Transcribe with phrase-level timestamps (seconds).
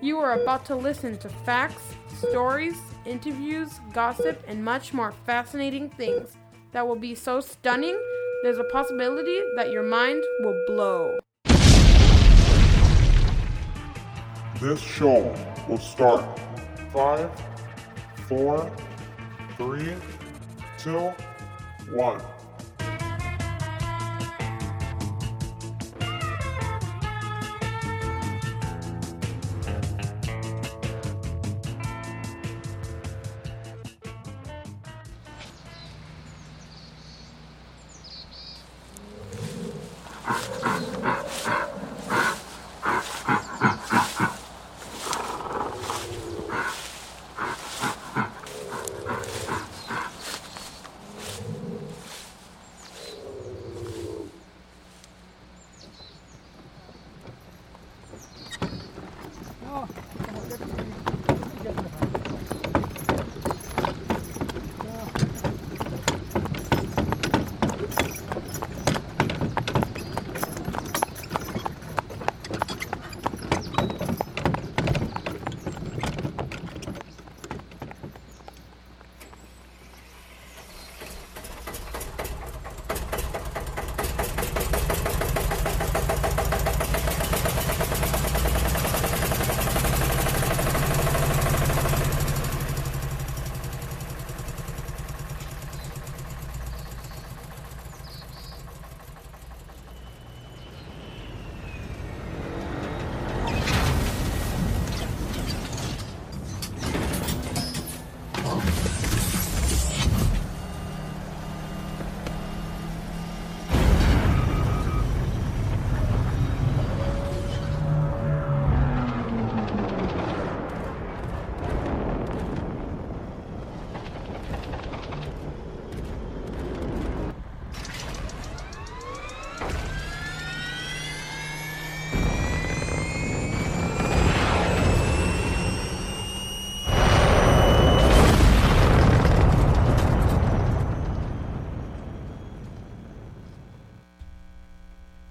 [0.00, 1.82] You are about to listen to facts,
[2.16, 6.36] stories, interviews, gossip, and much more fascinating things
[6.70, 7.98] that will be so stunning,
[8.44, 11.18] there's a possibility that your mind will blow.
[14.60, 15.34] This show
[15.68, 16.38] will start
[16.92, 17.32] five,
[18.28, 18.70] four,
[19.56, 19.92] three,
[20.78, 21.12] two,
[21.90, 22.37] one.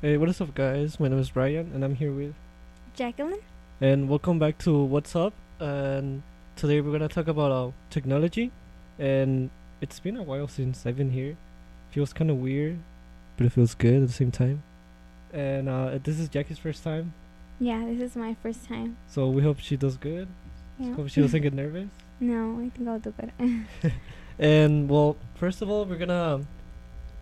[0.08, 1.02] Hey, what is up, guys?
[1.02, 2.34] My name is Brian, and I'm here with.
[2.96, 3.42] Jacqueline?
[3.82, 5.34] And welcome back to What's Up.
[5.60, 6.24] And
[6.56, 8.54] today we're gonna talk about uh, technology.
[8.98, 9.50] And
[9.82, 11.36] it's been a while since I've been here.
[11.92, 12.80] Feels kind of weird,
[13.36, 14.64] but it feels good at the same time.
[15.34, 17.12] And uh, this is Jackie's first time,
[17.60, 18.96] Yeah, this is my first time.
[19.10, 20.30] so we hope she does good.
[20.80, 20.94] Yeah.
[20.94, 21.90] Hope she doesn't get nervous.
[22.22, 23.92] no, I think I'll do good.
[24.40, 26.46] And well, first of all, we're gonna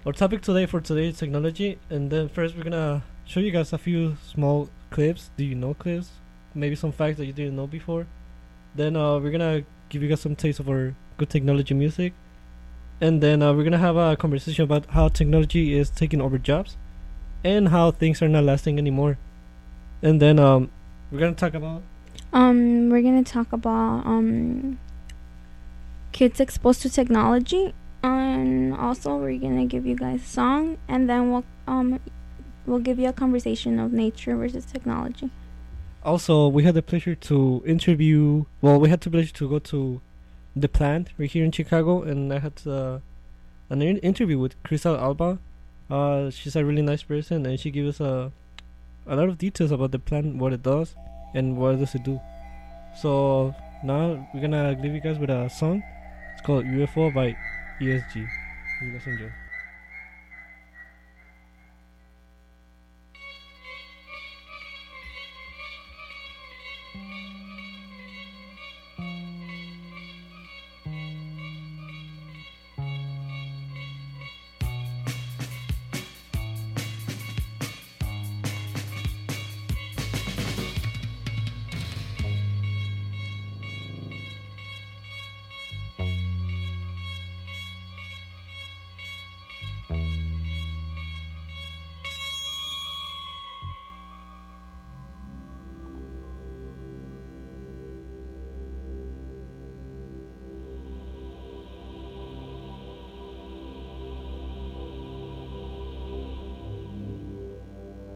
[0.06, 3.74] our topic today for today is technology, and then first we're gonna show you guys
[3.74, 5.32] a few small clips.
[5.36, 6.12] Do you know clips?
[6.54, 8.06] Maybe some facts that you didn't know before.
[8.76, 12.14] Then uh, we're gonna give you guys some taste of our good technology music,
[13.02, 16.78] and then uh, we're gonna have a conversation about how technology is taking over jobs,
[17.44, 19.18] and how things are not lasting anymore.
[20.04, 20.70] And then um,
[21.12, 21.82] we're gonna talk about
[22.32, 24.78] um, we're gonna talk about um
[26.12, 27.74] kids exposed to technology,
[28.06, 32.00] and also we're gonna give you guys a song, and then we'll um
[32.66, 35.30] we'll give you a conversation of nature versus technology.
[36.04, 38.46] Also, we had the pleasure to interview.
[38.62, 40.02] Well, we had the pleasure to go to
[40.56, 43.00] the plant right here in Chicago, and I had uh,
[43.70, 45.40] an in- interview with Crystal Alba.
[45.90, 48.32] Uh, she's a really nice person, and she gave us a
[49.08, 50.96] a lot of details about the plant, what it does,
[51.34, 52.20] and what does it do.
[53.02, 55.84] So now we're gonna leave you guys with a song.
[56.34, 57.36] It's called UFO by
[57.80, 58.16] ESG.
[58.82, 59.45] You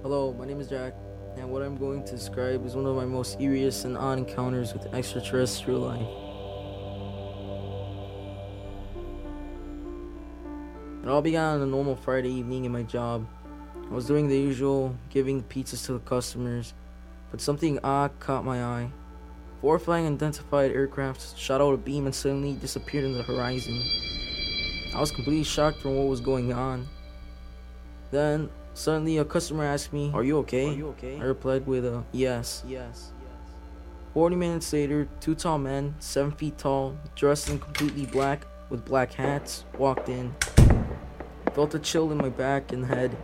[0.10, 0.96] Hello, my name is Jack,
[1.38, 4.74] and what I'm going to describe is one of my most eeriest and odd encounters
[4.74, 6.02] with extraterrestrial life.
[11.04, 13.28] It all began on a normal Friday evening in my job.
[13.76, 16.74] I was doing the usual, giving pizzas to the customers,
[17.30, 18.92] but something odd caught my eye.
[19.62, 23.80] Four flying unidentified aircrafts shot out a beam and suddenly disappeared in the horizon.
[24.92, 26.88] I was completely shocked from what was going on.
[28.10, 30.70] Then, suddenly, a customer asked me, Are you okay?
[30.70, 31.20] Are you okay?
[31.20, 32.64] I replied with a yes.
[32.68, 33.12] Yes.
[34.14, 39.14] 40 minutes later, two tall men, 7 feet tall, dressed in completely black with black
[39.14, 40.34] hats, walked in.
[40.58, 43.16] I felt a chill in my back and head.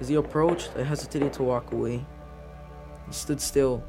[0.00, 2.04] As he approached, I hesitated to walk away.
[3.06, 3.84] He stood still.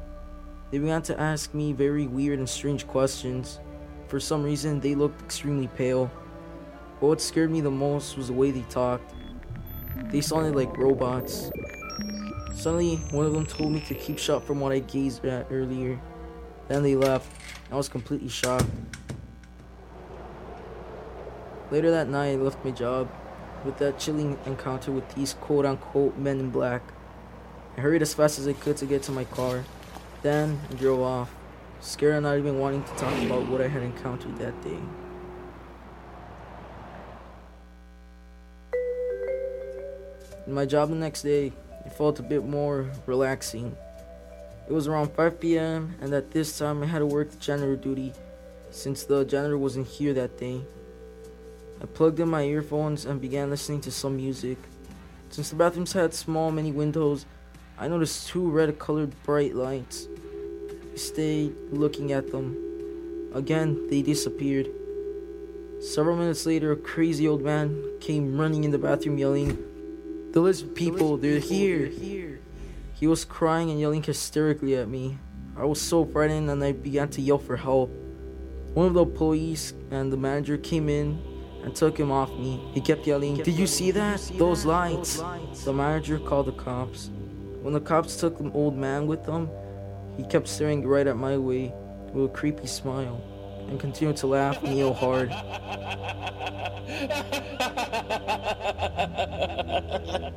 [0.70, 3.60] They began to ask me very weird and strange questions.
[4.08, 6.10] For some reason, they looked extremely pale.
[7.00, 9.12] But what scared me the most was the way they talked.
[10.10, 11.50] They sounded like robots.
[12.54, 16.00] Suddenly, one of them told me to keep shut from what I gazed at earlier.
[16.68, 17.30] Then they left.
[17.70, 18.66] I was completely shocked.
[21.70, 23.10] Later that night, I left my job
[23.64, 26.82] with that chilling encounter with these quote unquote men in black.
[27.76, 29.64] I hurried as fast as I could to get to my car.
[30.22, 31.34] Then I drove off,
[31.80, 34.78] scared and not even wanting to talk about what I had encountered that day.
[40.48, 41.52] My job the next day,
[41.84, 43.76] it felt a bit more relaxing.
[44.68, 47.74] It was around 5 p.m., and at this time I had to work the janitor
[47.74, 48.12] duty
[48.70, 50.60] since the janitor wasn't here that day.
[51.82, 54.58] I plugged in my earphones and began listening to some music.
[55.30, 57.26] Since the bathrooms had small many windows,
[57.76, 60.06] I noticed two red colored bright lights.
[60.92, 62.56] I stayed looking at them.
[63.34, 64.68] Again, they disappeared.
[65.80, 69.58] Several minutes later, a crazy old man came running in the bathroom yelling,
[70.36, 71.90] The lizard people, they're here.
[72.92, 75.16] He was crying and yelling hysterically at me.
[75.56, 77.88] I was so frightened and I began to yell for help.
[78.74, 81.18] One of the police and the manager came in
[81.64, 82.62] and took him off me.
[82.74, 84.30] He kept yelling, Did you see that?
[84.34, 85.22] Those lights.
[85.64, 87.08] The manager called the cops.
[87.62, 89.48] When the cops took the old man with them,
[90.18, 91.72] he kept staring right at my way
[92.12, 93.22] with a creepy smile
[93.68, 95.30] and continued to laugh Neo hard.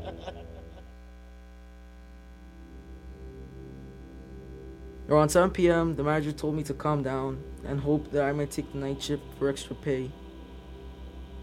[5.10, 8.52] Around 7 p.m., the manager told me to calm down and hope that I might
[8.52, 10.12] take the night shift for extra pay.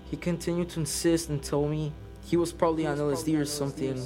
[0.04, 1.92] He continued to insist and told me
[2.24, 4.00] he was probably on LSD or something.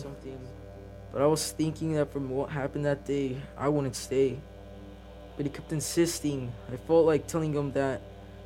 [1.12, 4.38] But I was thinking that from what happened that day, I wouldn't stay.
[5.40, 6.52] But he kept insisting.
[6.70, 8.02] I felt like telling him that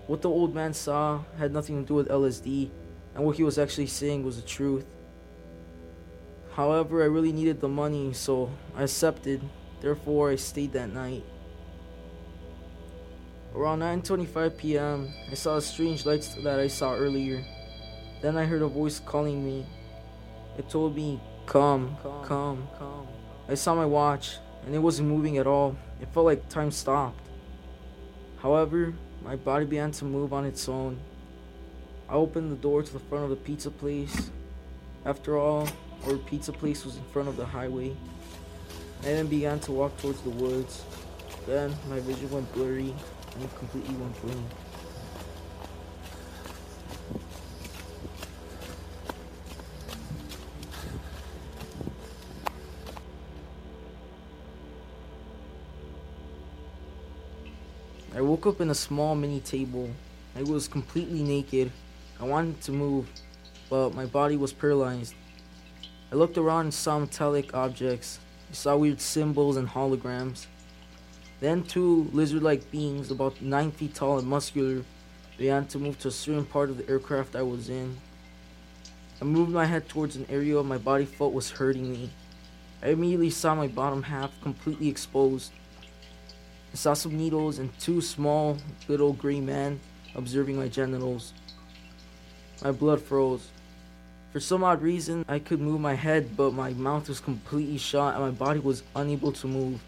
[0.06, 2.70] what the old man saw had nothing to do with LSD,
[3.16, 4.86] and what he was actually saying was the truth.
[6.52, 9.42] However, I really needed the money, so I accepted.
[9.80, 11.24] Therefore, I stayed that night.
[13.56, 17.44] Around 9:25 p.m., I saw the strange lights that I saw earlier.
[18.22, 19.66] Then I heard a voice calling me.
[20.56, 23.08] It told me, "Come, come, come."
[23.48, 25.76] I saw my watch, and it wasn't moving at all.
[26.00, 27.20] It felt like time stopped.
[28.38, 30.98] However, my body began to move on its own.
[32.08, 34.30] I opened the door to the front of the pizza place.
[35.04, 35.68] After all,
[36.06, 37.96] our pizza place was in front of the highway.
[39.00, 40.82] I then began to walk towards the woods.
[41.46, 42.94] Then my vision went blurry
[43.34, 44.63] and it completely went blank.
[58.24, 59.90] Woke up in a small mini table.
[60.34, 61.70] I was completely naked.
[62.18, 63.08] I wanted to move,
[63.68, 65.14] but my body was paralyzed.
[66.10, 68.18] I looked around and saw metallic objects.
[68.50, 70.46] I saw weird symbols and holograms.
[71.40, 74.84] Then two lizard-like beings, about nine feet tall and muscular,
[75.36, 77.96] began to move to a certain part of the aircraft I was in.
[79.20, 82.10] I moved my head towards an area my body felt was hurting me.
[82.82, 85.52] I immediately saw my bottom half completely exposed.
[86.74, 89.78] I saw some needles and two small little gray men
[90.16, 91.32] observing my genitals.
[92.64, 93.46] My blood froze.
[94.32, 98.16] For some odd reason, I could move my head, but my mouth was completely shut
[98.16, 99.80] and my body was unable to move.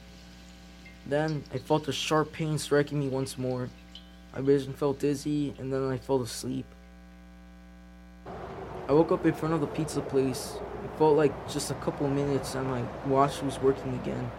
[1.07, 3.69] Then I felt a sharp pain striking me once more.
[4.33, 6.67] My vision felt dizzy, and then I fell asleep.
[8.89, 10.61] I woke up in front of the pizza place.
[10.85, 14.31] It felt like just a couple minutes, and my watch was working again.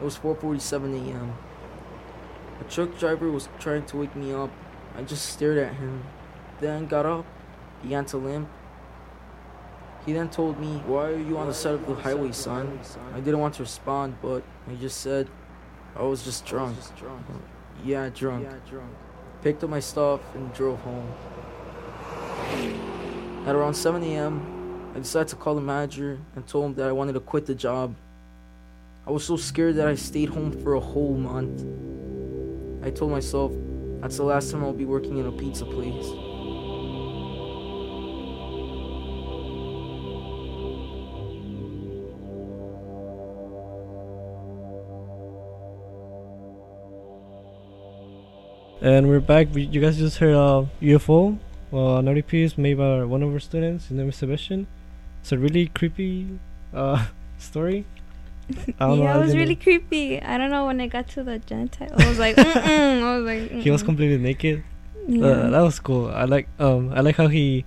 [0.00, 1.34] It was 4:47 a.m.
[2.60, 4.50] A truck driver was trying to wake me up.
[4.96, 6.04] I just stared at him,
[6.60, 7.24] then got up,
[7.82, 8.48] began to limp.
[10.06, 12.78] He then told me, "Why are you on the side of the highway, son?"
[13.14, 15.28] I didn't want to respond, but I just said,
[15.94, 16.76] "I was just drunk."
[17.84, 18.46] Yeah, drunk.
[19.42, 21.12] Picked up my stuff and drove home.
[23.46, 26.92] At around 7 a.m., I decided to call the manager and told him that I
[26.92, 27.94] wanted to quit the job.
[29.08, 31.64] I was so scared that I stayed home for a whole month.
[32.84, 33.54] I told myself
[34.02, 35.94] that's the last time I'll be working in a pizza place.
[48.82, 49.48] And we're back.
[49.54, 51.38] You guys just heard uh, UFO,
[51.72, 53.86] uh, an piece made by one of our students.
[53.86, 54.66] His name is Sebastian.
[55.22, 56.38] It's a really creepy
[56.74, 57.06] uh,
[57.38, 57.86] story.
[58.80, 60.20] I know, yeah, it was really creepy.
[60.22, 63.02] I don't know when I got to the Gentile, I was like, Mm-mm.
[63.02, 64.62] I was like, He was completely naked.
[65.06, 65.26] Yeah.
[65.26, 66.08] Uh, that was cool.
[66.08, 67.64] I like um I like how he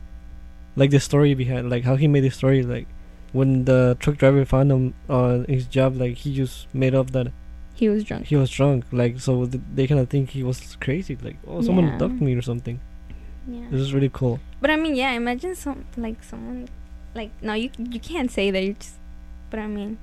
[0.76, 2.88] like the story behind like how he made the story like
[3.34, 7.28] when the truck driver found him on his job like he just made up that
[7.74, 8.28] he was drunk.
[8.28, 11.62] he was drunk like so th- they kind of think he was crazy like oh
[11.62, 11.98] someone Yeah.
[11.98, 12.80] ducked me or something.
[13.48, 13.66] Yeah.
[13.72, 14.40] This is really cool.
[14.62, 15.12] But I mean, yeah.
[15.14, 16.70] Imagine some like someone
[17.16, 18.62] like no, you you can't say that.
[18.64, 18.98] You just.
[19.50, 19.98] But I mean.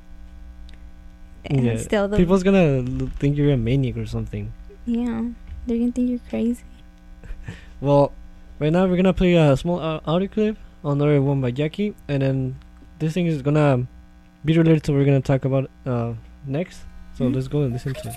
[1.44, 4.52] And Yeah, Still, the People's gonna l- think you're a maniac or something.
[4.86, 5.22] yeah,
[5.66, 6.62] they're gonna think you're crazy.
[7.80, 8.12] Well,
[8.58, 11.94] right now we're gonna play a small uh, audio clip, on another one by Jackie,
[12.08, 12.56] and then
[12.98, 13.86] this thing is gonna
[14.44, 16.14] be related to what we're gonna talk about uh,
[16.46, 16.80] next.
[17.14, 17.34] So Mhm.
[17.34, 18.16] let's go and listen to it.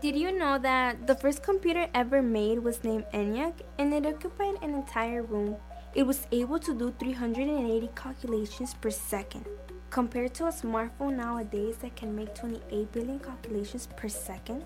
[0.00, 4.54] Did you know that the first computer ever made was named ENIAC and it occupied
[4.62, 5.56] an entire room?
[5.94, 9.44] It was able to do 380 calculations per second,
[9.90, 14.62] compared to a smartphone nowadays that can make 28 billion calculations per second.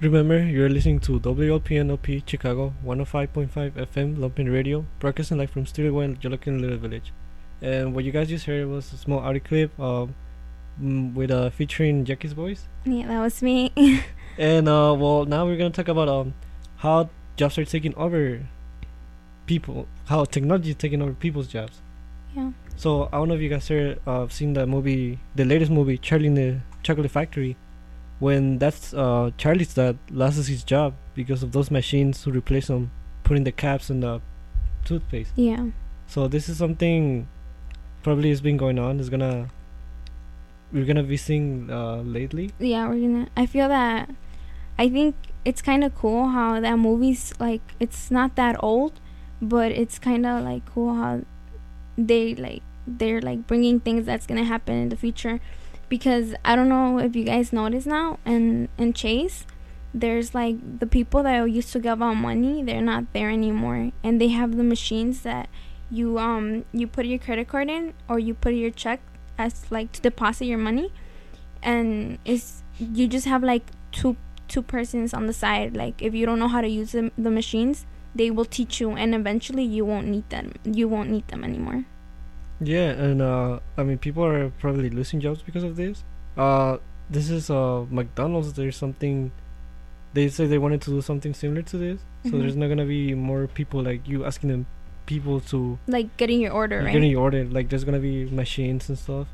[0.00, 6.16] Remember, you're listening to WLPN-LP Chicago 105.5 FM Lumpen Radio, broadcasting live from Studio One,
[6.16, 7.12] Jolokin Little Village.
[7.60, 10.14] And what you guys just heard was a small audio clip um,
[10.82, 12.66] mm, with uh, featuring Jackie's voice.
[12.84, 13.70] Yeah, that was me.
[14.38, 16.32] And uh, well, now we're gonna talk about um
[16.76, 18.40] how jobs are taking over
[19.54, 21.76] people, how technology is taking over people's jobs.
[22.36, 22.50] yeah.
[22.76, 25.96] So I don't know if you guys heard, uh, seen that movie, the latest movie,
[25.98, 26.48] Charlie in the
[26.82, 27.52] Chocolate Factory,
[28.18, 32.90] when that's uh, Charlie's dad loses his job because of those machines who replace him,
[33.24, 34.20] putting the caps in the
[34.86, 35.32] toothpaste.
[35.36, 35.66] Yeah.
[36.06, 37.28] So this is something
[38.02, 38.98] probably has been going on.
[39.00, 39.48] It's gonna
[40.72, 42.46] we're gonna be seeing uh, lately.
[42.58, 44.08] yeah we're gonna i feel that
[44.78, 48.94] i think it's kind of cool how that movie's like it's not that old
[49.42, 51.20] but it's kind of like cool how
[51.98, 55.40] they like they're like bringing things that's gonna happen in the future.
[55.88, 59.44] Because i don't know if you guys notice now and in chase
[59.92, 63.90] there's like the people that used to give out money they're not there anymore.
[64.02, 65.48] And they have the machines that
[65.90, 69.00] you um you put your credit card in or you put your check
[69.36, 70.92] as like to deposit your money.
[71.62, 74.16] And it's you just have like two
[74.48, 77.30] two persons on the side like if you don't know how to use the, the
[77.30, 81.42] machines they will teach you and eventually you won't need them you won't need them
[81.44, 81.84] anymore
[82.62, 86.04] Yeah, and uh, I mean, people are probably losing jobs because of this.
[86.38, 86.78] Uh,
[87.10, 88.52] this is uh McDonald's.
[88.54, 89.32] There's something.
[90.14, 92.38] They say they wanted to do something similar to this, so Mhm.
[92.40, 94.62] there's not gonna be more people like you asking them
[95.10, 97.42] people to like getting your order like, right getting your order.
[97.56, 99.26] Like there's gonna be machines and stuff.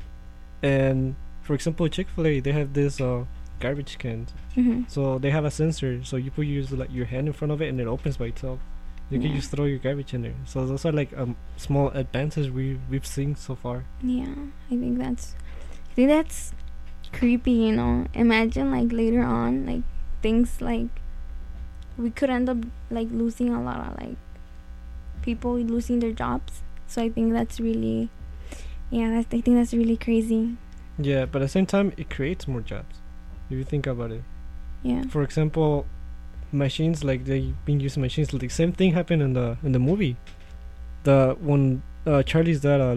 [0.65, 1.13] And
[1.45, 4.33] for example, Chick Fil A, they have this uh garbage cans.
[4.55, 7.51] hmm So they have a sensor, so you put your like your hand in front
[7.51, 8.59] of it and it opens by itself.
[9.11, 10.35] You can just throw your garbage in there.
[10.45, 13.83] So those are like um small advances we we've seen so far.
[14.03, 14.33] yeah
[14.71, 15.35] i think that's
[15.91, 16.53] i think that's
[17.11, 19.81] creepy you know imagine like later on like
[20.21, 20.87] things like
[21.97, 22.57] we could end up
[22.91, 24.15] like losing a lot of like
[25.23, 28.09] people losing their jobs so i think that's really
[28.91, 30.55] yeah that's, i think that's really crazy
[30.99, 32.98] Yeah, but at the same time, it creates more jobs.
[33.49, 34.23] If you think about it.
[34.83, 35.85] yeah For example,
[36.51, 38.31] machines like they've been using machines.
[38.33, 40.15] Like the same thing happened in the in the movie.
[41.03, 42.95] The when uh, Charlie's dad uh,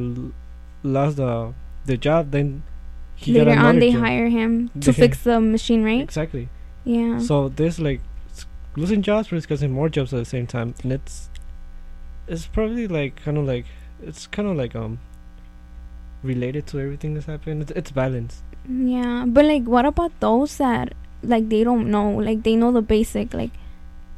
[0.82, 1.54] lost the
[1.87, 2.62] the job, then
[3.14, 4.00] he got later on they job.
[4.02, 6.49] hire him to They- fix the machine right Exactly.
[6.85, 8.00] yeah So there's like
[8.76, 11.28] losing jobs, but it's getting more jobs at the same time, and it's
[12.28, 13.66] it's probably like kind of like
[14.02, 14.99] it's kind of like um
[16.23, 17.62] related to everything that's happened.
[17.62, 18.42] It's, it's balanced.
[18.69, 22.11] Yeah, but like, what about those that like they don't know?
[22.11, 23.35] Like they know the basic.
[23.35, 23.50] Like,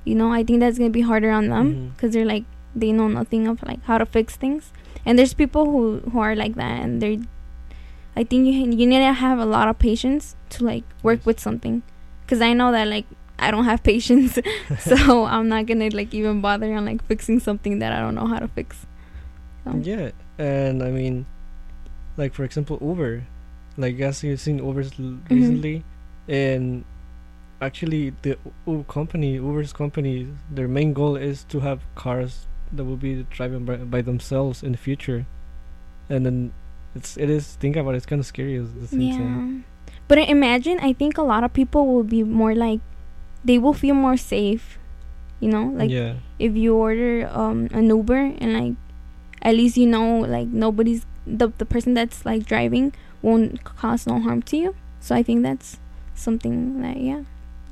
[0.05, 1.89] you know, I think that's gonna be harder on them mm-hmm.
[1.91, 4.73] because they're like they know nothing of like how to fix things.
[5.07, 7.19] And there's people who who are like that, and they're.
[8.17, 11.27] I think you you need to have a lot of patience to like work Yes.
[11.27, 11.83] with something,
[12.23, 13.07] because I know that like
[13.39, 14.39] I don't have patience,
[14.79, 18.27] so I'm not gonna like even bother on like fixing something that I don't know
[18.27, 18.87] how to fix.
[19.65, 19.75] So.
[19.83, 21.27] Yeah, and I mean,
[22.17, 23.25] like for example, Uber.
[23.77, 25.35] Like, as you've seen Ubers Mm-hmm.
[25.35, 25.85] recently,
[26.29, 26.85] and
[27.61, 32.97] actually the Uber company, Uber's company, their main goal is to have cars that will
[32.97, 35.27] be driving by, by themselves in the future,
[36.09, 36.53] and then
[36.95, 39.17] it's it is think about it, it's kind of scary at the same Yeah.
[39.19, 39.65] time.
[40.07, 42.81] But I imagine I think a lot of people will be more like
[43.45, 44.79] they will feel more safe.
[45.41, 48.75] You know, like yeah, if you order um an Uber and like
[49.43, 52.93] at least you know like nobody's the the person that's like driving
[53.25, 54.71] won't cause no harm to you.
[55.01, 55.79] So I think that's
[56.15, 57.23] something that yeah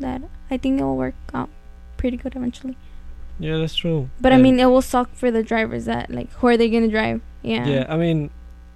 [0.01, 1.51] that I think it will work out
[1.97, 2.77] pretty good eventually.
[3.39, 4.01] yeah, that's true.
[4.21, 6.89] But I mean it will suck for the drivers that like who are they gonna
[6.99, 7.21] drive?
[7.43, 7.65] Yeah.
[7.67, 8.31] Yeah, I mean,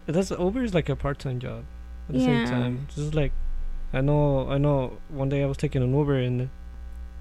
[0.06, 1.64] that's Uber is like a part-time job.
[2.08, 2.26] At the Yeah.
[2.26, 3.32] same time, just like
[3.92, 4.98] I know, I know.
[5.08, 6.48] One day I was taking an Uber and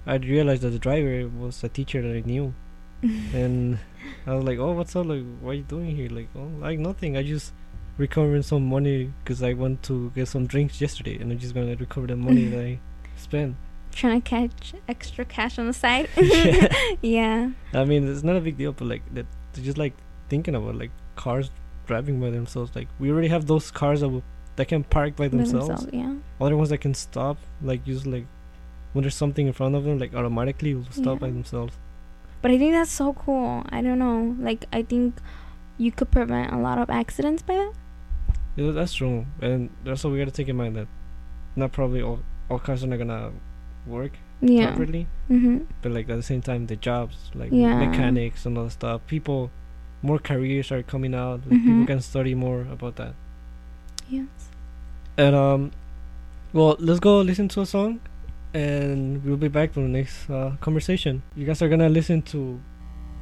[0.05, 2.53] I realized that the driver was a teacher that I knew,
[3.33, 3.79] and
[4.27, 5.05] I was like, "Oh, what's up?
[5.05, 7.17] Like, what are you doing here?" Like, "Oh, like nothing.
[7.17, 7.53] I just
[7.97, 11.75] recovering some money because I went to get some drinks yesterday, and I'm just gonna
[11.75, 12.79] recover the money that I
[13.17, 13.55] spent."
[13.91, 16.09] Trying to catch extra cash on the side.
[16.17, 16.67] Yeah.
[17.01, 17.49] yeah.
[17.73, 19.93] I mean, it's not a big deal, but like that, just like
[20.27, 21.49] thinking about like cars
[21.87, 22.75] driving by themselves.
[22.75, 24.23] Like we already have those cars that will,
[24.57, 25.67] that can park by by themselves.
[25.67, 26.15] themselves, Yeah.
[26.41, 28.25] Other ones that can stop, like use like
[28.91, 31.77] when there's something in front of them, like automatically will stop by themselves.
[32.41, 33.63] But I think that's so cool.
[33.69, 34.35] I don't know.
[34.39, 35.15] Like I think
[35.77, 37.73] you could prevent a lot of accidents by that.
[38.55, 40.87] Yeah, that's true, and also we gotta take in mind that
[41.55, 42.19] not probably all
[42.49, 43.31] all cars are not gonna
[43.87, 44.67] work Yeah.
[44.67, 45.65] properly, Mhm.
[45.81, 47.77] but like at the same time, the jobs like Yeah.
[47.85, 49.51] mechanics and all that stuff, people,
[50.01, 51.41] more careers are coming out.
[51.49, 51.87] Like, People Mhm.
[51.87, 53.13] can study more about that.
[54.09, 54.27] Yes.
[55.17, 55.71] And um,
[56.53, 57.99] well, let's go listen to a song,
[58.53, 61.23] and we'll be back for the next uh, conversation.
[61.35, 62.59] You guys are gonna listen to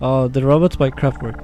[0.02, 1.40] uh, "The Robots" by Kraftwerk.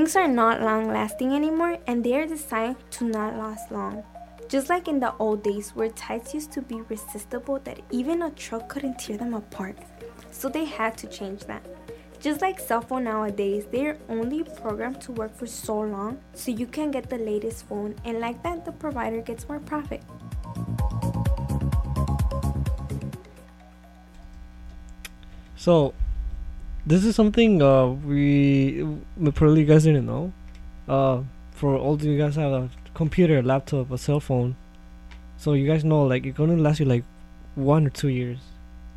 [0.00, 4.02] Things are not long lasting anymore and they are designed to not last long?
[4.48, 8.30] Just like in the old days where tights used to be resistible that even a
[8.30, 9.76] truck couldn't tear them apart.
[10.30, 11.62] So they had to change that.
[12.18, 16.50] Just like cell phone nowadays, they are only programmed to work for so long so
[16.50, 20.02] you can get the latest phone and like that the provider gets more profit.
[25.56, 25.92] So,
[26.86, 28.84] this is something uh, we
[29.34, 30.32] probably you guys didn't know.
[30.88, 34.56] Uh, for all of you guys have a computer, a laptop, a cell phone,
[35.36, 37.04] so you guys know like it's gonna last you like
[37.54, 38.38] one or two years.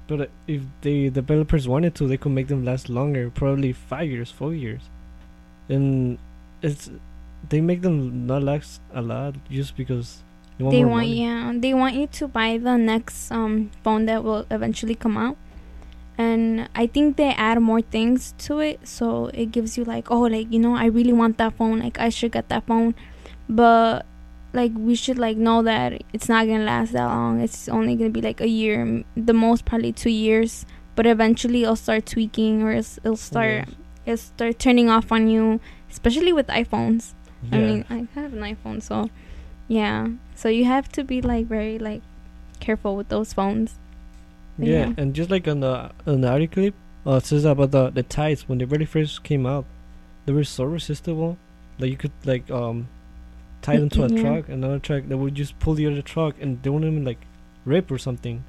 [0.08, 4.32] But if the developers wanted to, they could make them last longer, probably five years,
[4.32, 4.82] four years,
[5.70, 6.18] and
[6.62, 6.90] it's
[7.50, 10.24] they make them not last a lot just because
[10.58, 14.24] they want they want yeah they want you to buy the next um phone that
[14.24, 15.38] will eventually come out
[16.18, 18.88] and i think they add more things to it.
[18.88, 21.80] So it gives you like oh like you know i really want that phone.
[21.80, 22.96] Like i should get that phone.
[23.50, 24.06] But
[24.54, 27.42] like we should like know that it's not gonna last that long.
[27.42, 30.66] It's only gonna be like a year the most probably two years.
[30.96, 33.76] But eventually it'll start tweaking or it's, it'll start Yes.
[34.06, 37.14] it'll start turning off on you especially with iphones.
[37.52, 39.10] I mean, I have an iPhone, so
[39.68, 40.08] yeah.
[40.36, 42.02] So you have to be like very like
[42.60, 43.78] careful with those phones.
[44.58, 44.94] Yeah, Yeah.
[44.98, 46.76] and just like on the on the audio clip,
[47.08, 49.66] uh, it says about the the tights when they very first came out,
[50.26, 51.38] they were so resistible
[51.80, 52.88] that you could like um
[53.62, 54.22] tie them to a Yeah.
[54.22, 57.26] truck, another truck that would just pull the other truck, and they wouldn't even like
[57.66, 58.44] rip or something.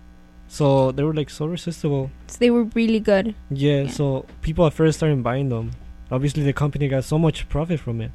[0.46, 2.10] So they were like so resistible.
[2.26, 3.34] So they were really good.
[3.50, 3.88] Yeah, Yeah.
[3.90, 5.70] so people at first started buying them.
[6.10, 8.10] Obviously, the company got so much profit from it,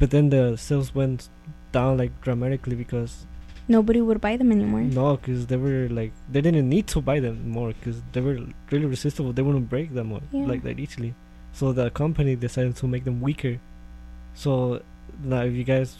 [0.00, 1.28] but then the sales went
[1.70, 3.26] down like dramatically because
[3.68, 4.80] Nobody would buy them anymore.
[4.80, 8.38] no, because they were like they didn't need to buy them more because they were
[8.70, 9.32] really resistible.
[9.32, 10.46] They wouldn't break them more Yeah.
[10.46, 11.14] like that easily.
[11.52, 13.58] So the company decided to make them weaker.
[14.34, 14.80] So
[15.22, 15.96] now if you guys,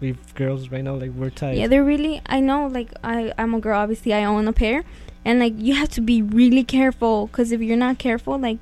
[0.00, 1.56] we girls right now, like we're tight.
[1.58, 2.20] Yeah, they're really.
[2.26, 3.78] I know, like I, I'm a girl.
[3.78, 4.84] Obviously, I own a pair,
[5.24, 8.58] and like you have to be really careful because if you're not careful, like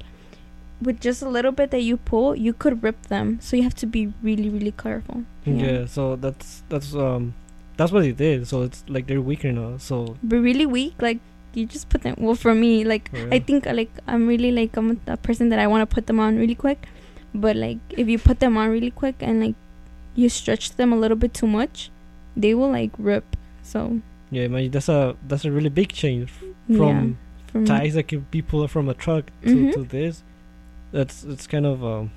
[0.82, 3.38] with just a little bit that you pull, you could rip them.
[3.40, 5.24] So you have to be really, really careful.
[5.44, 5.86] yeah.
[5.86, 7.34] So that's that's um,
[7.76, 8.46] that's what they did.
[8.48, 9.78] So it's like they're weaker now.
[9.78, 11.18] So But really weak, like
[11.54, 12.14] you just put them.
[12.18, 15.58] Well, for me, like for I think like I'm really like I'm a person that
[15.58, 16.86] I want to put them on really quick,
[17.34, 19.54] but like if you put them on really quick and like
[20.14, 21.90] you stretch them a little bit too much,
[22.36, 23.36] they will like rip.
[23.62, 26.32] So yeah, man, that's a that's a really big change
[26.68, 29.72] yeah, from ties that can be pulled from a truck to, Mhm.
[29.74, 30.22] to this.
[30.92, 32.10] That's it's kind of um,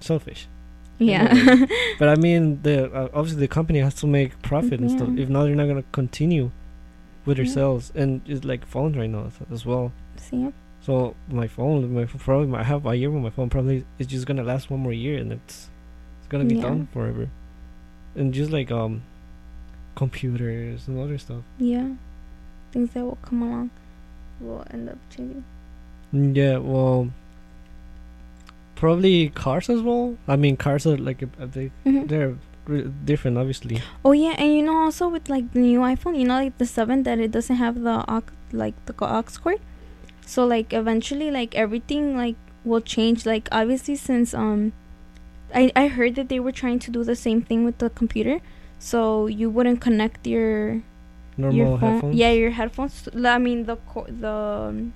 [0.00, 0.46] selfish.
[1.00, 1.26] Yeah.
[1.98, 5.08] But I mean, the uh, obviously the company has to make profit and stuff.
[5.16, 6.50] If not, they're not gonna continue
[7.26, 7.52] with their Yeah.
[7.58, 9.92] sales, and it's like phones right now as- well.
[10.16, 13.48] See, So my phone, my probably I have a year with my phone.
[13.50, 15.68] Probably it's just gonna last one more year, and it's
[16.18, 17.28] it's gonna be done forever.
[18.16, 19.02] And just like um,
[19.94, 21.42] computers and other stuff.
[21.58, 21.88] yeah,
[22.72, 23.70] things that will come along
[24.40, 25.44] will end up changing.
[26.14, 27.10] Mm, Yeah, well,
[28.80, 30.16] probably cars as well.
[30.26, 31.70] I mean, cars are like a, a big.
[31.86, 32.08] Mhm.
[32.08, 32.34] They're
[32.66, 33.80] re- different, obviously.
[34.04, 36.66] Oh yeah, and you know also with like the new iPhone, you know like the
[36.66, 39.60] seven that it doesn't have the aux like the aux cord.
[40.26, 43.26] So like eventually like everything like will change.
[43.26, 44.72] Like obviously since um,
[45.54, 48.40] I I heard that they were trying to do the same thing with the computer,
[48.78, 50.82] so you wouldn't connect your
[51.36, 51.80] Normal your phone.
[51.80, 52.14] headphones.
[52.16, 53.08] Yeah, your headphones.
[53.12, 54.36] I mean the co- the.
[54.72, 54.92] um,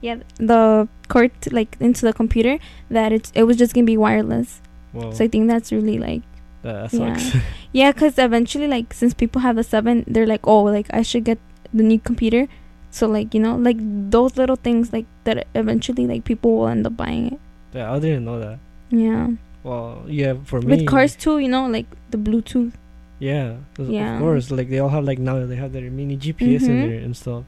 [0.00, 2.58] yeah, the cord like into the computer
[2.90, 4.60] that it's it was just gonna be wireless.
[4.92, 6.22] Well, So I think that's really like
[6.62, 7.16] that yeah.
[7.16, 7.36] sucks.
[7.72, 11.22] yeah, because eventually, like, since people have the seven, they're like, oh, like, I should
[11.24, 11.38] get
[11.72, 12.48] the new computer.
[12.90, 16.86] So, like, you know, like, those little things, like, that eventually, like, people will end
[16.86, 17.40] up buying it.
[17.74, 18.58] yeah, I didn't know that.
[18.90, 19.28] Yeah.
[19.62, 20.76] Well, yeah, for me.
[20.76, 22.72] With cars, too, you know, like, the Bluetooth.
[23.20, 24.14] Yeah, Yeah.
[24.14, 24.50] of course.
[24.50, 26.88] Like they all have like now they have their mini GPS in Mhm.
[26.88, 27.44] there and stuff,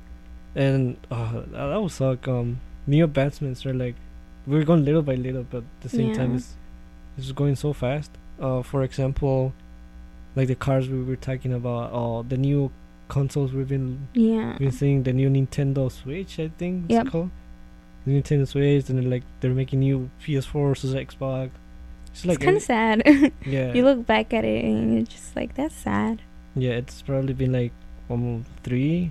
[0.55, 2.27] and uh, that, would suck.
[2.29, 3.95] Um, new advancements are like
[4.47, 6.55] we're going little by little, but at the same time it's
[7.17, 8.11] it's going so fast.
[8.41, 9.53] Uh, for example,
[10.37, 12.71] like the cars we were talking about, uh, the new
[13.09, 14.57] consoles we've been Yeah.
[14.59, 17.31] been seeing, the new Nintendo Switch, I think it's called.
[18.07, 21.51] The Nintendo Switch, and then like they're making new PS4 versus Xbox.
[22.13, 23.03] It's like it's kind of sad.
[23.45, 26.23] yeah, you look back at it and you're just like, that's sad.
[26.55, 27.73] Yeah, it's probably been like
[28.09, 29.11] almost three,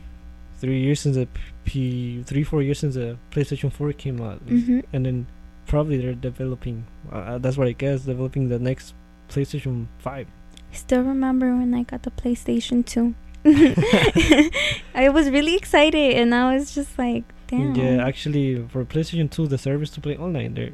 [0.57, 1.27] three years since the
[1.65, 5.27] P, three four years since the PlayStation Four came out, hmm and then
[5.65, 6.85] probably they're developing.
[7.11, 8.93] Uh, that's what I guess, developing the next
[9.29, 10.27] PlayStation Five.
[10.71, 13.15] Still remember when I got the PlayStation 2.
[14.95, 17.73] I was really excited and I was just like, damn.
[17.75, 20.73] Yeah, actually, for PlayStation Two, the service to play online, they're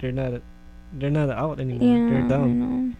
[0.00, 0.40] they're not
[0.92, 1.88] they're not out anymore.
[1.98, 2.96] Yeah, they're down.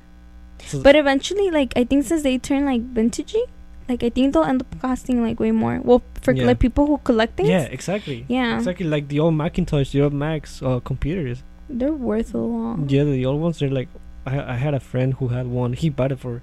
[0.59, 3.43] So- But eventually, like I think since they turn like vintagey,
[3.89, 5.81] like I think they'll end up costing like way more.
[5.83, 6.47] Well, for Yeah.
[6.47, 8.25] like people who collect things, yeah, exactly.
[8.29, 8.57] Yeah.
[8.57, 11.43] exactly like the old Macintosh, the old Macs uh, computers.
[11.69, 12.91] they're worth a lot.
[12.91, 13.59] Yeah, the old ones.
[13.59, 13.89] They're like,
[14.27, 15.73] I I had a friend who had one.
[15.73, 16.43] He bought it for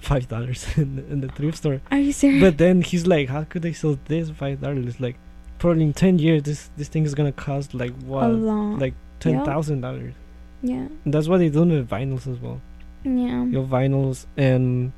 [0.00, 1.80] five dollars in the, in the thrift store.
[1.90, 2.40] Are you serious?
[2.42, 4.98] But then he's like, how could they sell this five dollars?
[5.00, 5.16] Like,
[5.58, 8.78] probably in ten years, this this thing is gonna cost like a what, lot.
[8.84, 10.14] like ten thousand dollars.
[10.62, 12.60] yeah, And that's what they do with vinyls as well.
[13.04, 13.44] yeah.
[13.54, 14.92] Your vinyls and,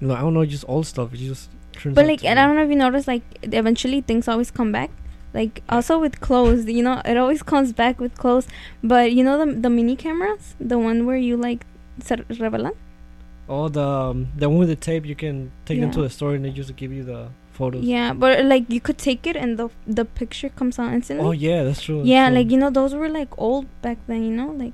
[0.00, 1.12] you know, I don't know, just old stuff.
[1.14, 1.94] It just turns.
[1.94, 4.90] But like, and I don't know if you notice, like eventually things always come back.
[5.34, 8.48] Like also with clothes, you know, it always comes back with clothes.
[8.82, 11.66] But you know the the mini cameras, the one where you like
[12.02, 12.74] ser- revelan.
[13.48, 16.34] Oh, the um, the one with the tape, you can take them to the store
[16.34, 17.84] and they just give you the photos.
[17.84, 21.26] Yeah, but like you could take it and the the picture comes out instantly.
[21.26, 21.98] Oh yeah, that's true.
[21.98, 22.36] that's yeah, true.
[22.36, 24.72] like you know, those were like old back then, you know, like,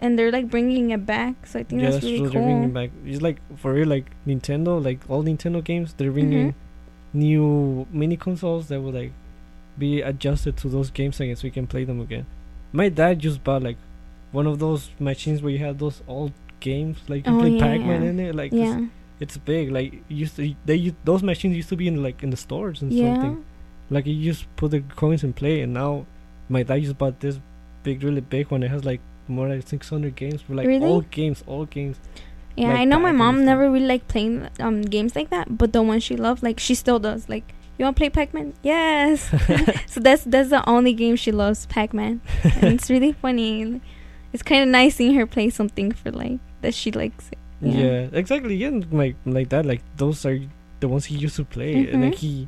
[0.00, 1.46] and they're like bringing it back.
[1.46, 2.30] So I think yeah, that's, that's really true.
[2.30, 2.32] cool.
[2.40, 2.90] They're bringing back.
[3.06, 6.14] It's like for real, like Nintendo, like all Nintendo games, they're Mm-hmm.
[6.30, 6.54] bringing
[7.12, 9.12] new mini consoles that will like
[9.78, 12.26] be adjusted to those games again, so we can play them again.
[12.72, 13.76] My dad just bought like
[14.32, 17.60] one of those machines where you have those old games, like you Oh, play yeah,
[17.66, 18.08] Pac-Man yeah.
[18.10, 18.34] in it.
[18.34, 18.86] Like it's, yeah,
[19.20, 19.70] it's big.
[19.70, 22.82] Like used to, they used, those machines used to be in like in the stores
[22.82, 23.44] and yeah, something.
[23.90, 26.06] Like you just put the coins and play, and now
[26.48, 27.38] my dad just bought this
[27.84, 28.62] big, really big one.
[28.62, 30.86] It has like more like 600 games but like Really?
[30.86, 31.98] old games, old games.
[32.56, 32.68] yeah.
[32.68, 35.82] like I know my mom never really liked playing um games like that, but the
[35.82, 37.28] one she loved, like she still does.
[37.28, 38.54] Like, you want to play Pac-Man?
[38.62, 39.28] Yes.
[39.86, 43.80] so that's that's the only game she loves, Pac-Man, and it's really funny.
[44.32, 47.28] It's kind of nice seeing her play something for like that she likes.
[47.32, 47.38] It.
[47.60, 47.78] Yeah.
[47.78, 48.08] Yeah.
[48.12, 48.56] exactly.
[48.56, 49.64] Yeah, like like that.
[49.64, 50.38] Like those are
[50.80, 52.46] the ones he used to play, and like he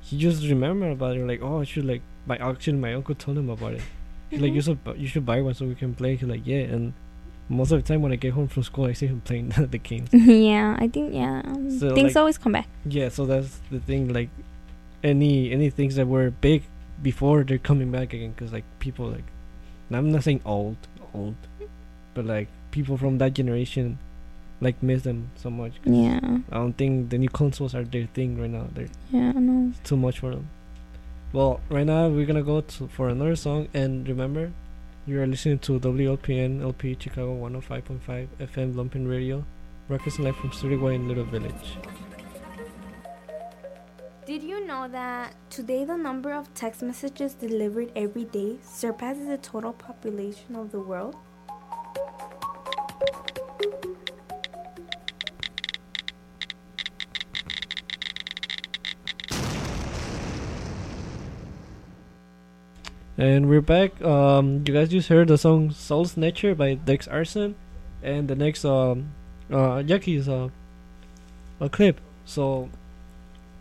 [0.00, 1.26] he just remember about it.
[1.26, 3.82] Like oh, I should like my actually my uncle told him about it.
[4.30, 6.16] He's like you should you should buy one so we can play.
[6.16, 6.92] He's like yeah, and
[7.48, 9.78] most of the time when I get home from school, I see him playing the,
[9.78, 10.10] games.
[10.12, 11.40] yeah, I think yeah.
[11.46, 12.68] um, So, things like- always come back.
[12.84, 14.12] Yeah, so that's the thing.
[14.12, 14.28] Like,
[15.02, 16.62] any any things that were big
[17.02, 18.34] before, they're coming back again.
[18.36, 19.24] Cause like people like,
[19.90, 20.76] I'm not saying old,
[21.14, 21.36] old,
[22.14, 23.98] but like people from that generation,
[24.60, 25.72] like miss them so much.
[25.82, 26.20] 'cause Yeah,
[26.52, 28.66] I don't think the new consoles are their thing right now.
[28.74, 29.72] They're yeah, I know.
[29.84, 30.48] too much for them.
[31.30, 34.50] Well, right now we're gonna go to for another song, and remember,
[35.06, 39.44] you are listening to WLPN LP Chicago 105.5 FM Lumpen Radio,
[39.88, 41.76] broadcasting live from Studio Y in Little Village.
[44.24, 49.36] Did you know that today the number of text messages delivered every day surpasses the
[49.36, 51.14] total population of the world?
[63.18, 64.00] And we're back.
[64.02, 67.56] Um, you guys just heard the song "Soul Snatcher" by Dex Arson,
[68.02, 69.10] and the next um,
[69.50, 70.48] uh, Yaki's uh,
[71.60, 72.00] a clip.
[72.24, 72.70] So,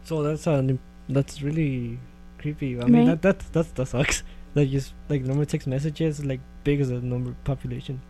[0.03, 0.61] so that's uh,
[1.09, 1.97] that's really
[2.37, 2.79] creepy.
[2.79, 3.21] I mean, Right.
[3.21, 4.23] that that that that sucks.
[4.55, 8.01] Like just like number text messages like big as a number population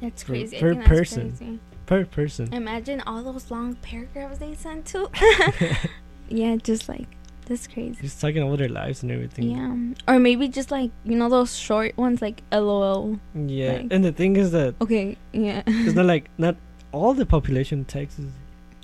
[0.00, 0.56] That's Per- crazy.
[0.60, 1.36] Per that's person.
[1.36, 1.58] crazy.
[1.86, 2.52] per person.
[2.54, 5.10] Imagine all those long paragraphs they sent to.
[6.28, 7.08] yeah, just like
[7.46, 7.96] that's crazy.
[8.02, 9.50] Just talking about their lives and everything.
[9.50, 13.18] Yeah, or maybe just like you know those short ones like LOL.
[13.34, 15.62] Yeah, Like- and the thing is that Okay, yeah.
[15.66, 16.56] it's not like not
[16.92, 18.20] all the population texts,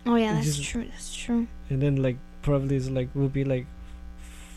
[0.07, 0.85] oh yeah, that's just- true.
[0.88, 1.46] That's true.
[1.70, 3.66] and then like probably it's like will be like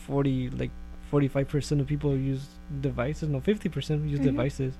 [0.05, 0.71] forty like
[1.11, 2.45] forty five percent of people use
[2.81, 4.23] devices, no fifty percent use Mhm.
[4.31, 4.73] devices,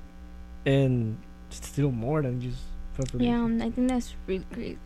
[0.65, 1.17] and
[1.49, 2.57] still more than use
[2.97, 3.31] population.
[3.33, 4.77] Yeah, um, I think that's really crazy.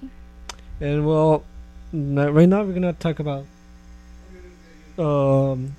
[0.81, 1.43] And well,
[1.93, 3.45] right now we're gonna talk about
[4.99, 5.75] um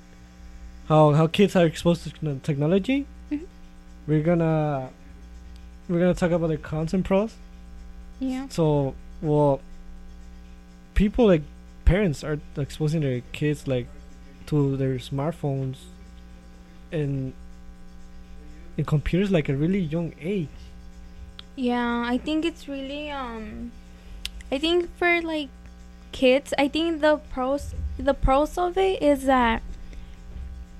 [0.87, 3.05] how how kids are exposed to techno- technology.
[3.31, 3.45] Mhm.
[4.07, 4.89] We're gonna
[5.87, 7.35] we're gonna talk about the cons and pros.
[8.19, 8.47] Yeah.
[8.49, 9.61] So well,
[10.95, 11.43] people like
[11.85, 13.87] parents are exposing their kids like
[14.47, 15.77] to their smartphones
[16.91, 17.33] and
[18.77, 20.49] and computers like a really young age.
[21.55, 23.71] Yeah, I think it's really um
[24.51, 25.49] I think for like
[26.21, 29.63] kids, I think the pros the pros of it is that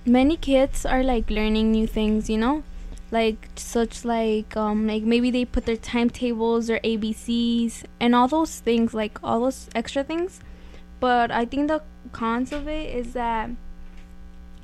[0.06, 2.62] many kids are like learning new things, you know?
[3.10, 8.60] Like such like um like maybe they put their timetables or ABCs and all those
[8.60, 10.42] things like all those extra things.
[11.00, 13.50] But I think the cons of it is that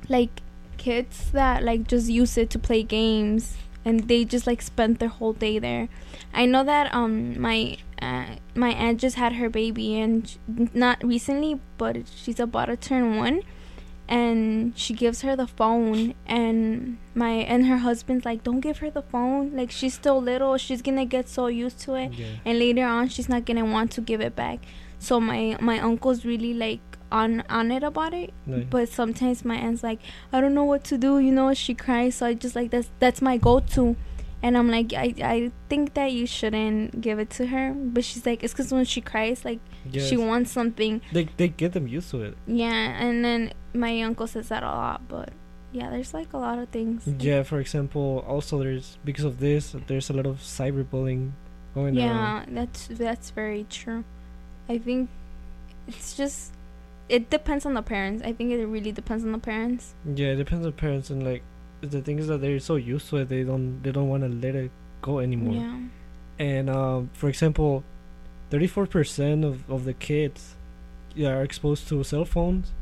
[0.08, 0.42] like
[0.76, 5.14] kids that like just use it to play games and they just like spent their
[5.18, 5.88] whole day there.
[6.32, 10.36] I know that um my uh, my aunt just had her baby and sh-
[10.74, 13.42] not recently, but she's about to turn one,
[14.08, 18.90] and she gives her the phone and my and her husband's like, don't give her
[18.90, 19.54] the phone.
[19.54, 22.26] Like she's still little, she's gonna get so used to it, Yeah.
[22.44, 24.60] and later on she's not gonna want to give it back.
[24.98, 26.80] So my my uncle's really like
[27.12, 28.32] on on it about it.
[28.70, 29.98] But sometimes my aunt's like
[30.32, 31.18] i don't know what to do.
[31.18, 32.16] You know she cries.
[32.16, 33.96] So i just like that's that's my go-to
[34.42, 37.72] and i'm like i i think that you shouldn't give it to her.
[37.74, 39.60] But she's like it's because when she cries like
[39.92, 41.00] she wants something.
[41.12, 42.36] They they get them used to it.
[42.46, 45.30] yeah and then my uncle says that a lot but
[45.72, 47.06] yeah there's like a lot of things.
[47.18, 51.32] Yeah, for example, also there's because of this, there's a lot of cyberbullying
[51.74, 52.04] going on.
[52.04, 54.04] yeah that's that's very true.
[54.68, 55.10] I think
[55.86, 56.52] it's just
[57.08, 58.22] it depends on the parents.
[58.24, 59.94] I think it really depends on the parents.
[60.04, 61.42] Yeah, it depends on parents and like
[61.80, 64.28] the thing is that they're so used to it, they don't they don't want to
[64.28, 64.70] let it
[65.02, 65.54] go anymore.
[65.54, 65.80] yeah
[66.38, 67.84] And um, for example,
[68.50, 70.54] thirty-four percent of of the kids
[71.14, 72.72] yeah, are exposed to cell phones,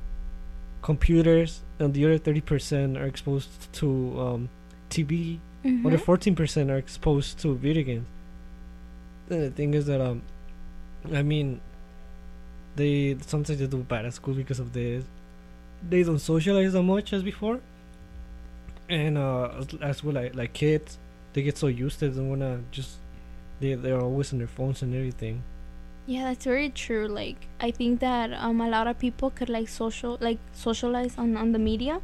[0.82, 3.86] computers, and the other thirty percent are exposed to
[4.20, 4.48] um,
[4.90, 5.38] TV.
[5.64, 6.00] Other Mhm.
[6.00, 8.06] fourteen percent are exposed to video games.
[9.30, 10.22] And the thing is that um,
[11.12, 11.60] I mean,
[12.76, 15.04] they sometimes they do bad at school because of this.
[15.88, 17.60] They don't socialize as much as before.
[18.88, 20.98] And uh, as, as well, like like kids,
[21.32, 22.98] they get so used to it, they wanna just
[23.60, 25.42] they they're always on their phones and everything.
[26.06, 27.08] Yeah, that's very true.
[27.08, 31.36] Like I think that um a lot of people could like social like socialize on
[31.36, 32.00] on the media,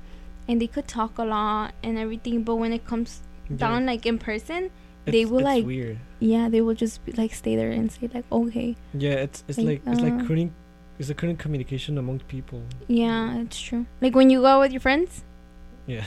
[0.49, 2.43] and they could talk a lot and everything.
[2.43, 3.21] But when it comes
[3.55, 4.71] down like in person,
[5.05, 5.99] they will, it's like- weird.
[6.19, 8.75] yeah, they will just be, like stay there and say like okay.
[8.95, 10.53] Yeah, it's it's like, like, it's like uh, couldn't
[10.99, 12.63] it's a couldn't communication among people.
[12.89, 13.87] Yeah, it's true.
[14.01, 15.23] Like when you go out with your friends.
[15.87, 16.05] Yeah.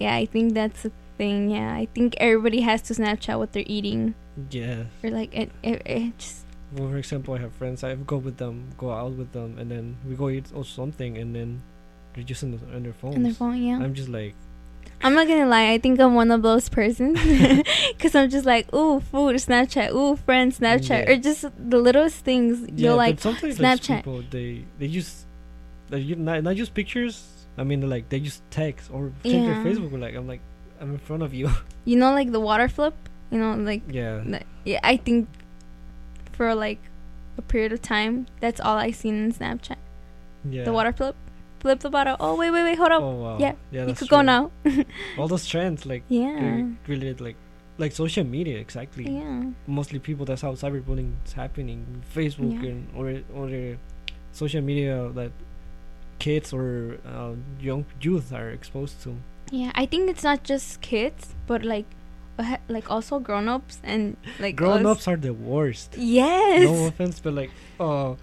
[0.00, 1.50] Yeah, I think that's a thing.
[1.50, 4.14] Yeah, I think everybody has to Snapchat what they're eating,
[4.50, 4.84] Yeah.
[5.04, 7.84] or like it it, it just Well, for example, I have friends.
[7.84, 11.18] I go with them, go out with them, and then we go eat or something,
[11.18, 11.60] and then
[12.14, 13.16] they're just on, the, on their phones.
[13.16, 13.62] on their phone.
[13.62, 13.76] Yeah.
[13.78, 14.34] I'm just like,
[15.02, 15.70] I'm not gonna lie.
[15.72, 17.18] I think I'm one of those persons
[17.92, 21.10] because I'm just like, ooh, food, Snapchat, ooh, friends, Snapchat, Yeah.
[21.12, 22.60] or just the littlest things.
[22.72, 23.96] yeah, You're like, but sometimes like, Snapchat.
[23.96, 25.26] people they they use
[25.90, 27.29] they use not, not just pictures.
[27.58, 29.98] I mean, like they just text or check their Facebook.
[29.98, 30.40] Like I'm like
[30.80, 31.50] I'm in front of you.
[31.84, 32.94] you know, like the water flip.
[33.30, 34.22] You know, like yeah.
[34.24, 35.28] Like, yeah, I think
[36.32, 36.80] for like
[37.38, 39.76] a period of time, that's all I seen in Snapchat.
[40.48, 40.64] Yeah.
[40.64, 41.16] The water flip,
[41.60, 42.16] flip the bottle.
[42.18, 43.02] Oh wait, wait, wait, hold up.
[43.02, 43.38] Oh wow.
[43.38, 43.86] Yeah, Yeah.
[43.86, 44.50] you could go now.
[45.18, 47.36] All those trends, like Yeah, really like
[47.78, 49.04] like social media exactly.
[49.08, 50.24] yeah, Mostly people.
[50.24, 52.02] That's how cyberbullying is happening.
[52.14, 52.70] Facebook Yeah.
[52.70, 53.76] and or or the
[54.32, 55.32] social media that
[56.20, 59.16] kids or uh, young youth are exposed to.
[59.50, 59.72] yeah.
[59.74, 61.86] I think it's not just kids, but like,
[62.68, 65.96] like also grown-ups and like grown-ups are the worst.
[65.98, 66.62] Yes.
[66.70, 68.14] no offense, but like, uh,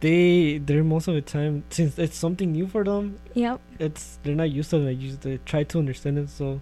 [0.00, 3.18] they they're most of the time since it's something new for them.
[3.34, 3.60] Yep.
[3.78, 4.98] It's they're not used to it.
[4.98, 6.28] They they try to understand it.
[6.28, 6.60] So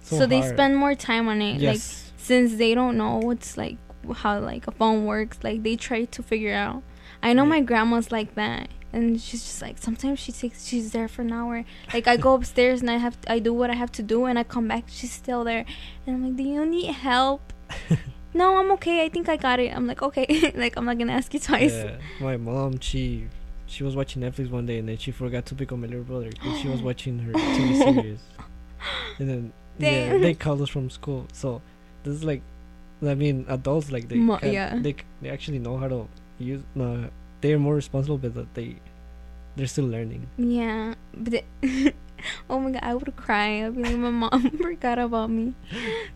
[0.00, 1.60] so, So, they spend more time on it.
[1.62, 1.80] Like
[2.16, 3.78] since they don't know what's like
[4.16, 6.82] how like a phone works, like they try to figure out.
[7.22, 7.48] I know Yeah.
[7.56, 11.32] my grandma's like that, and she's just like sometimes she takes she's there for an
[11.32, 11.64] hour.
[11.92, 14.38] Like I go upstairs and I have I do what I have to do, and
[14.38, 15.64] I come back, she's still there,
[16.06, 17.52] and I'm like, do you need help?
[18.34, 19.04] no, I'm okay.
[19.04, 19.74] I think I got it.
[19.74, 21.72] I'm like okay, like I'm not gonna ask you twice.
[21.72, 21.96] yeah.
[22.20, 23.28] My mom she
[23.66, 26.04] she was watching Netflix one day and then she forgot to pick up my little
[26.04, 28.20] brother because she was watching her TV series.
[29.18, 31.26] And then yeah, they called us from school.
[31.32, 31.62] So
[32.04, 32.42] this is like,
[33.02, 34.76] I mean, adults like they Mo- yeah.
[34.78, 36.62] they they actually know how to use.
[36.74, 37.08] No,
[37.42, 38.76] they're more responsible, but that they
[39.56, 40.26] they're still learning.
[40.38, 41.44] Yeah, but
[42.48, 43.66] oh my god, I would cry.
[43.66, 45.52] I'd be like, my mom forgot about me.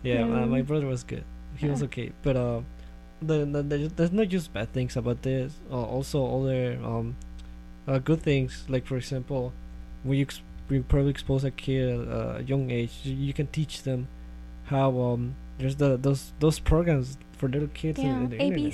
[0.01, 0.63] Yeah, uh, my Yeah.
[0.63, 1.23] brother was good.
[1.57, 2.61] He was okay, but uh,
[3.21, 5.53] the, the, the there's not just bad things about this.
[5.71, 7.15] Uh, also, other um,
[7.87, 8.65] uh, good things.
[8.69, 9.53] Like for example,
[10.03, 12.07] when you ex- we probably expose a kid at
[12.41, 14.07] a young age, you, you can teach them
[14.65, 18.73] how um there's the those those programs for little kids in, Yeah, in the internet.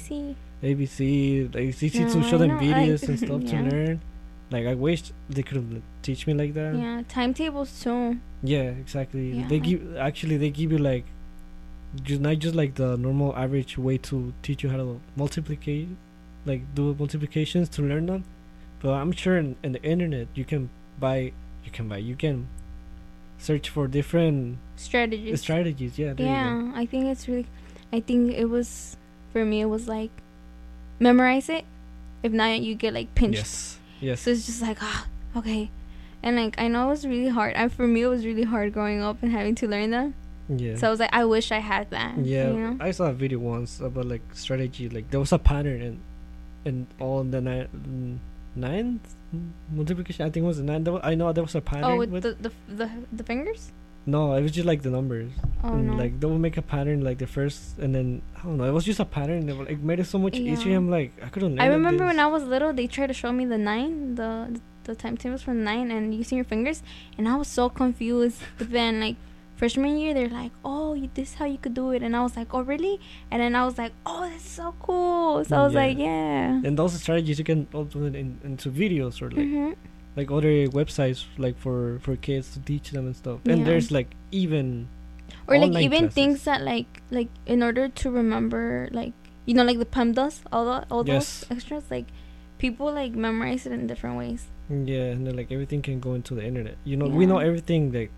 [0.64, 1.54] ABC.
[1.54, 3.62] Like easy No, to show them like, videos and stuff yeah.
[3.62, 4.02] to learn.
[4.52, 6.76] Like I wish they could teach me like that.
[6.76, 8.20] Yeah, timetables too.
[8.44, 9.32] Yeah, exactly.
[9.32, 9.48] Yeah.
[9.48, 11.06] They give actually they give you like
[12.04, 15.90] just not just like the normal average way to teach you how to multiplicate,
[16.46, 18.24] like do multiplications to learn them.
[18.82, 21.32] But I'm sure in, in the internet you can buy,
[21.64, 22.48] you can buy, you can
[23.38, 25.42] search for different Strategies.
[25.42, 25.98] strategies.
[25.98, 27.48] Yeah, yeah, I think it's really.
[27.92, 28.98] I think it was
[29.32, 29.62] for me.
[29.62, 30.12] It was like
[31.04, 31.66] memorize it.
[32.24, 33.38] If not, you get like pinched.
[33.44, 34.22] Yes, yes.
[34.22, 35.70] So it's just like ah, okay.
[36.24, 37.54] And like I know it was really hard.
[37.60, 40.16] And for me, it was really hard growing up and having to learn them.
[40.48, 40.76] yeah.
[40.80, 42.18] So I was like, I wish I had that.
[42.18, 42.78] Yeah, You know?
[42.80, 44.88] I saw a video once about like strategy.
[44.88, 45.96] Like there was a pattern and
[46.66, 47.68] and all the ni-
[48.56, 49.04] ninth
[49.76, 50.26] multiplication.
[50.26, 50.88] I think it was the nine.
[51.04, 51.84] I know there was a pattern.
[51.86, 53.72] Oh, with with the, the the the fingers.
[54.06, 55.32] No, it was just like the numbers.
[55.64, 55.96] Oh and no.
[55.96, 58.66] like they would make a pattern like the first, and then I don't know.
[58.66, 59.48] It was just a pattern.
[59.48, 60.78] It like made it so much easier.
[60.78, 61.60] I'm like I couldn't.
[61.60, 64.96] I remember when I was little, they tried to show me the nine, the the
[64.96, 66.84] timetables for nine, and using your fingers,
[67.18, 68.42] and I was so confused.
[68.58, 69.16] But then, like
[69.56, 72.22] freshman year, they're like, "Oh, you, this is how you could do it," and I
[72.22, 73.00] was like, "Oh, really?"
[73.32, 75.80] And then I was like, "Oh, that's so cool!" So I was Yeah.
[75.80, 79.72] like, "Yeah." And those strategies you can it in, into videos or like hmm
[80.16, 83.40] like other websites like for for kids to teach them and stuff.
[83.46, 84.88] And there's like even
[85.48, 86.14] Or like even classes.
[86.16, 89.14] things that like like in order to remember like
[89.46, 91.42] you know like the PEMDAS, all the all Yes.
[91.42, 92.06] those extras, like
[92.60, 94.48] people like memorize it in different ways.
[94.70, 96.78] Yeah, and then like everything can go into the internet.
[96.86, 98.12] You know, we know everything like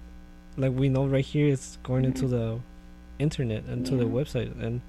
[0.57, 2.29] like we know right here is going into Mhm.
[2.29, 2.59] the
[3.19, 4.81] internet and to the website and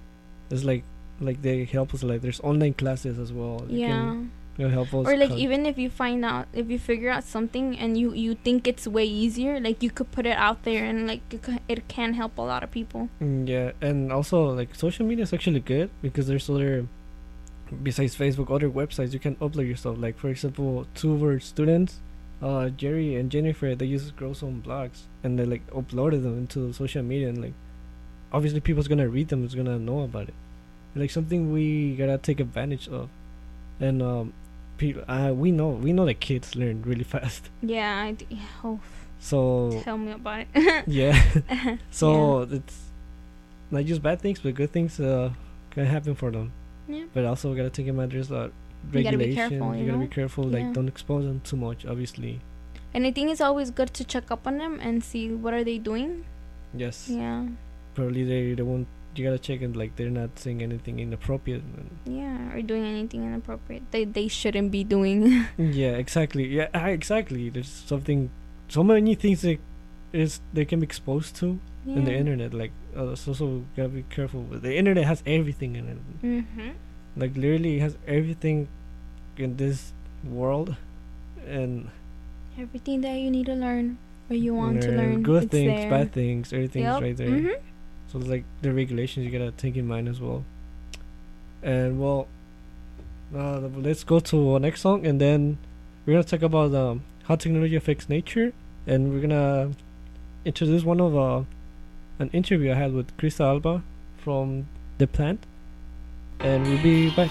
[0.50, 0.82] it's like
[1.20, 3.64] like they help us like there's online classes as well.
[3.68, 3.88] You yeah.
[3.88, 7.10] can, you know, help us or like even if you find out if you figure
[7.10, 10.62] out something and you you think it's way easier like you could put it out
[10.64, 14.10] there and like it, ca- it can help a lot of people Mm, yeah, and
[14.12, 16.86] also like social media is actually good because there's other
[17.82, 19.98] besides Facebook, other websites you can upload yourself.
[19.98, 22.00] Like for example, two of our students,
[22.40, 26.72] uh, Jerry and Jennifer, they use Grow Some blogs and they like uploaded them into
[26.72, 27.54] social media and like
[28.32, 30.34] obviously people's gonna read them, is gonna know about it.
[30.94, 33.08] Like something we gotta take advantage of,
[33.80, 34.32] and um,
[34.78, 37.50] people, uh, we know we know that kids learn really fast.
[37.62, 38.26] yeah i d-
[38.64, 38.78] oh
[39.18, 41.16] So tell me about it yeah,
[41.90, 42.78] so it's
[43.70, 45.30] not just bad things, but good things uh
[45.70, 46.52] can happen for them.
[46.88, 48.52] yeah But also we gotta take in mind there's a
[48.92, 49.36] You gotta be regulation.
[49.58, 50.06] careful, you you gotta know?
[50.08, 50.44] be careful.
[50.44, 50.72] Like Yeah.
[50.76, 51.84] don't expose them too much.
[51.86, 52.40] Obviously,
[52.94, 55.64] and i think it's always good to check up on them and see what are
[55.64, 56.24] they doing
[56.82, 57.08] yes.
[57.10, 57.46] yeah
[57.96, 58.86] Probably they they won't.
[59.18, 61.62] You gotta check and like they're not saying anything inappropriate.
[62.04, 66.46] yeah or doing anything inappropriate they they shouldn't be doing yeah, exactly.
[66.46, 67.48] Yeah, ah, exactly.
[67.50, 68.30] There's something,
[68.68, 69.58] so many things that
[70.12, 72.52] is they can be exposed to in the internet.
[72.54, 74.42] Like, uh, so so gotta be careful.
[74.42, 75.98] with The internet has everything in it.
[76.22, 76.70] Mm-hmm.
[77.16, 78.68] Like, literally, it has everything
[79.36, 79.92] in this
[80.24, 80.76] world,
[81.46, 81.88] and
[82.58, 83.98] Everything that you need to learn
[84.30, 85.22] or you want to learn.
[85.22, 85.90] good things, there.
[85.90, 87.02] bad things, everything's Yep.
[87.02, 87.28] right there.
[87.30, 87.56] Mhm.
[88.16, 90.42] So like the regulations you gotta take in mind as well.
[91.62, 92.28] And well,
[93.34, 95.58] uh, let's go to our next song, and then
[96.06, 98.54] we're gonna talk about um, how technology affects nature,
[98.86, 99.72] and we're gonna
[100.46, 101.42] introduce one of uh,
[102.18, 103.82] an interview I had with Krista Alba
[104.16, 105.44] from the plant,
[106.40, 107.30] and we'll be back.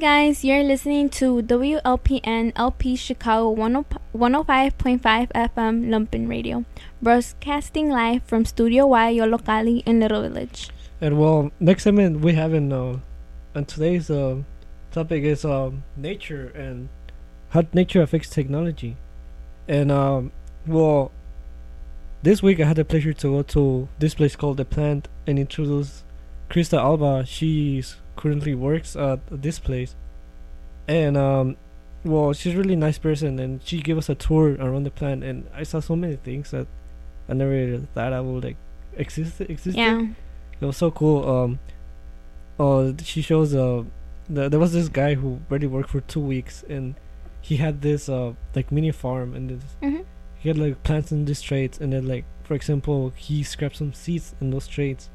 [0.00, 3.84] Guys, you're listening to WLPN LP Chicago 10
[4.14, 6.66] 105.5 FM Lumpen Radio,
[7.00, 10.68] broadcasting live from Studio Y Yollocalli in Little Village.
[11.00, 12.98] And well, next segment we have in uh,
[13.54, 14.42] and today's uh,
[14.92, 16.90] topic is um, nature and
[17.50, 18.96] how nature affects technology.
[19.66, 20.32] And um,
[20.66, 21.10] well,
[22.22, 25.38] this week I had the pleasure to go to this place called the Plant and
[25.38, 26.04] introduce
[26.50, 27.24] Krista Alba.
[27.24, 29.94] She's currently works at this place,
[30.88, 31.56] and um,
[32.04, 35.22] well, she's a really nice person, and she gave us a tour around the plant,
[35.24, 36.66] and I saw so many things that
[37.28, 38.56] I never thought I would like
[38.96, 39.74] exist existed.
[39.76, 40.06] Yeah.
[40.60, 41.28] It was so cool.
[41.28, 41.58] Um,
[42.58, 43.84] uh, she shows uh,
[44.30, 46.94] the, there was this guy who already worked for two weeks, and
[47.42, 50.04] he had this uh like mini farm, and this, Mhm.
[50.38, 53.92] he had like plants in these trays, and then like for example, he scrapped some
[53.92, 55.10] seeds in those trays.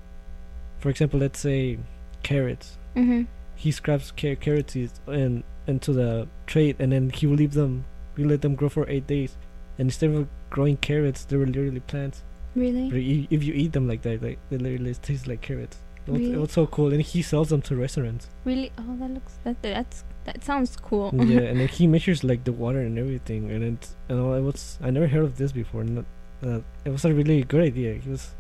[0.80, 1.78] For example, let's say
[2.24, 2.78] carrots.
[2.96, 3.28] Mhm.
[3.56, 7.86] He scraps ca- carrot seeds in into the tray, and then he will leave them.
[8.18, 9.38] We let them grow for eight days,
[9.78, 12.24] and instead of growing carrots, they were literally plants.
[12.56, 12.88] Really?
[12.92, 15.78] i- if you eat them like that, like they literally taste like carrots.
[16.08, 16.38] It was, it Really?
[16.38, 18.28] was so cool, and he sells them to restaurants.
[18.44, 18.72] Really?
[18.78, 21.12] Oh, that looks that that's that sounds cool.
[21.14, 24.42] yeah, and then he measures like the water and everything, and it, you know, it
[24.42, 25.82] was I never heard of this before.
[25.82, 26.00] And
[26.44, 27.94] uh, it was a really good idea.
[27.94, 28.34] He was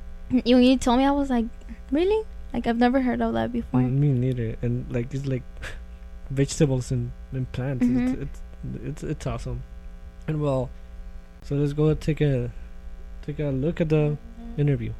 [0.43, 1.45] you you told me I was like,
[1.91, 2.25] really?
[2.53, 3.81] Like I've never heard of that before.
[3.81, 5.43] me neither, and like it's like
[6.29, 7.85] vegetables and, and plants.
[7.85, 8.21] Mhm.
[8.21, 8.41] It's, it's
[8.83, 9.63] it's it's awesome.
[10.27, 10.69] And well,
[11.43, 12.51] so let's go take a
[13.25, 14.17] take a look at the
[14.57, 14.93] interview.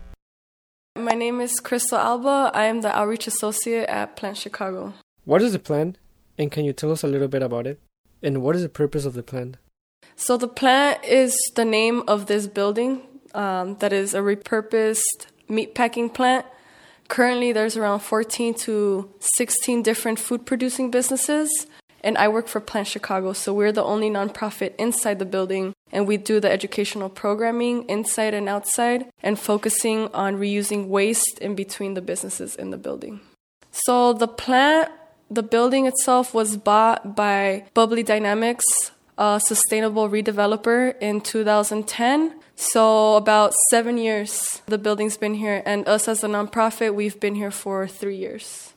[0.97, 2.52] My name is Crystal Alba.
[2.54, 4.93] I am the outreach associate at Plant Chicago.
[5.26, 5.97] What is the plant,
[6.38, 7.80] and can you tell us a little bit about it?
[8.24, 9.58] And what is the purpose of the plant?
[10.16, 13.02] So, the plant is the name of this building
[13.34, 16.45] um, that is a repurposed meatpacking plant.
[17.12, 21.68] Currently, there's around 14 to 16 different food producing businesses,
[22.05, 23.34] and I work for Plant Chicago.
[23.34, 28.34] So, we're the only nonprofit inside the building, and we do the educational programming inside
[28.34, 33.20] and outside, and focusing on reusing waste in between the businesses in the building.
[33.72, 34.89] So the plant,
[35.30, 38.64] the building itself was bought by Bubbly Dynamics,
[39.18, 42.39] a sustainable redeveloper, in 2010.
[42.62, 47.34] So about seven years the building's been here, and us as a nonprofit, we've been
[47.34, 48.74] here for three years.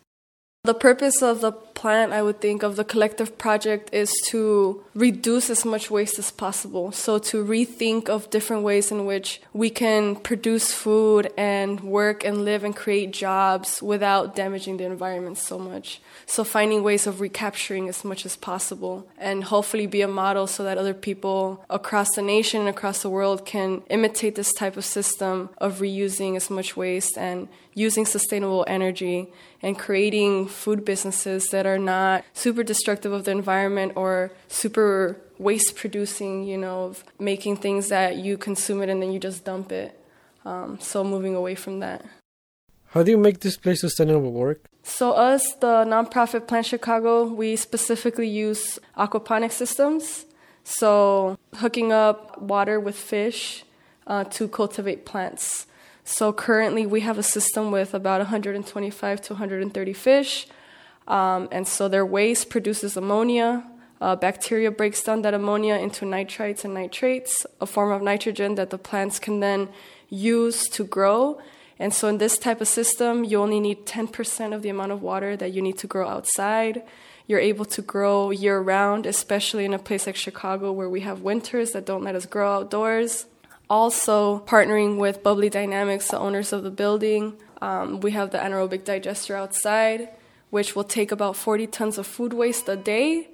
[0.63, 1.53] The purpose of the
[1.85, 6.31] plant, I would think, of the collective project is to reduce as much waste as
[6.31, 6.87] possible.
[6.93, 12.37] So, to rethink of different ways in which we can produce food and work and
[12.43, 16.01] live and create jobs without damaging the environment so much.
[16.25, 20.65] So, finding ways of recapturing as much as possible and hopefully be a model so
[20.65, 24.87] that other people across the nation and across the world can imitate this type of
[24.87, 29.29] system of reusing as much waste and using sustainable energy
[29.61, 35.77] and creating food businesses that are not super destructive of the environment or super waste
[35.77, 39.73] producing, you know, of making things that you consume it and then you just dump
[39.73, 39.99] it.
[40.45, 42.05] Um, so moving away from that.
[42.89, 44.67] How do you make this place sustainable work?
[44.85, 50.27] So us, the nonprofit Plant Chicago, we specifically use aquaponic systems.
[50.63, 53.65] So hooking up water with fish
[54.07, 55.67] uh, to cultivate plants.
[56.05, 60.47] So currently we have a system with about 125 to 130 fish.
[61.07, 63.65] Um, and so their waste produces ammonia.
[64.01, 68.71] Uh, bacteria breaks down that ammonia into nitrites and nitrates, a form of nitrogen that
[68.71, 69.69] the plants can then
[70.11, 71.41] use to grow.
[71.79, 75.03] And so, in this type of system, you only need 10% of the amount of
[75.03, 76.83] water that you need to grow outside.
[77.27, 81.23] You're able to grow year round, especially in a place like Chicago where we have
[81.23, 83.27] winters that don't let us grow outdoors.
[83.69, 88.85] Also, partnering with Bubbly Dynamics, the owners of the building, Um, we have the anaerobic
[88.85, 90.11] digester outside,
[90.55, 93.27] which will take about 40 tons of food waste a day,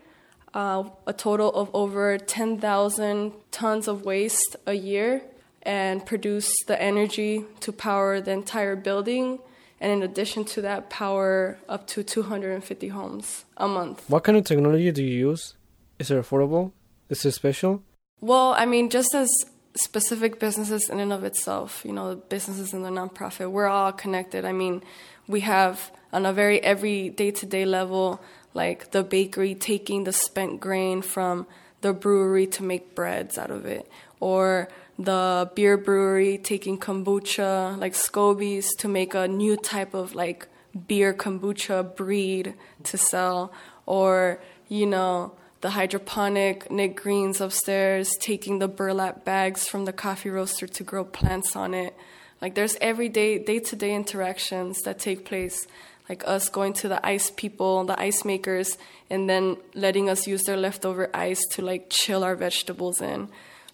[0.55, 5.21] uh, a total of over 10,000 tons of waste a year,
[5.61, 9.39] and produce the energy to power the entire building.
[9.83, 14.09] And in addition to that, power up to 250 homes a month.
[14.09, 15.53] What kind of technology do you use?
[15.99, 16.73] Is it affordable?
[17.11, 17.83] Is it special?
[18.23, 19.29] Well, I mean, just as
[19.75, 24.47] specific businesses in and of itself, you know, businesses in the nonprofit, we're all connected.
[24.47, 24.83] I mean,
[25.31, 28.20] we have on a very every day to day level,
[28.53, 31.47] like the bakery taking the spent grain from
[31.83, 34.68] the brewery to make breads out of it, or
[34.99, 40.49] the beer brewery taking kombucha, like scobies, to make a new type of like
[40.89, 43.53] beer kombucha breed to sell,
[43.87, 50.31] or, you know, the hydroponic Nick Greens upstairs taking the burlap bags from the coffee
[50.31, 51.95] roaster to grow plants on it.
[52.41, 55.66] Like there's everyday day to day interactions that take place.
[56.09, 58.76] Like us going to the ice people, the ice makers,
[59.09, 63.28] and then letting us use their leftover ice to like chill our vegetables in.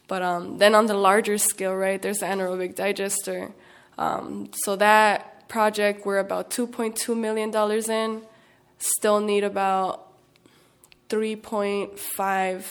[0.08, 3.52] But um, then on the larger scale, right, there's the anaerobic digester.
[3.98, 8.22] Um, so that project we're about 2.2 million dollars in.
[8.78, 10.12] Still need about
[11.08, 12.64] 3.5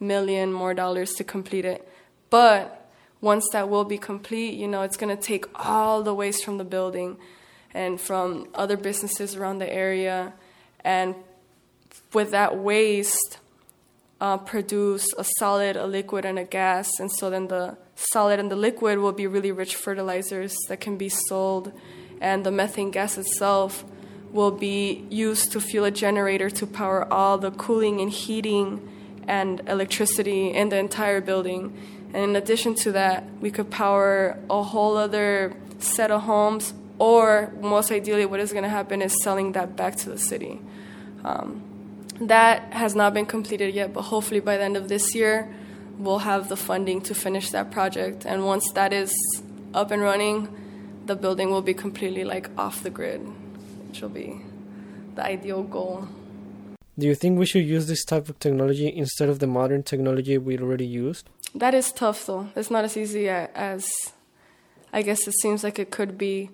[0.00, 1.86] million more dollars to complete it.
[2.30, 2.83] But
[3.24, 6.58] once that will be complete, you know, it's going to take all the waste from
[6.58, 7.16] the building
[7.72, 10.34] and from other businesses around the area.
[10.84, 11.14] And
[12.12, 13.38] with that waste,
[14.20, 17.00] uh, produce a solid, a liquid, and a gas.
[17.00, 20.98] And so then the solid and the liquid will be really rich fertilizers that can
[20.98, 21.72] be sold.
[22.20, 23.84] And the methane gas itself
[24.32, 28.86] will be used to fuel a generator to power all the cooling and heating
[29.26, 31.72] and electricity in the entire building.
[32.14, 37.52] And in addition to that, we could power a whole other set of homes, or
[37.60, 40.60] most ideally, what is going to happen is selling that back to the city.
[41.24, 41.62] Um,
[42.20, 45.52] that has not been completed yet, but hopefully by the end of this year,
[45.98, 48.24] we'll have the funding to finish that project.
[48.24, 49.12] And once that is
[49.74, 50.48] up and running,
[51.06, 53.20] the building will be completely like off the grid
[53.94, 54.40] which will be
[55.14, 56.08] the ideal goal.
[56.98, 60.36] Do you think we should use this type of technology instead of the modern technology
[60.36, 61.30] we already used?
[61.54, 62.48] That is tough, though.
[62.56, 63.90] It's not as easy as
[64.92, 66.50] I guess it seems like it could be.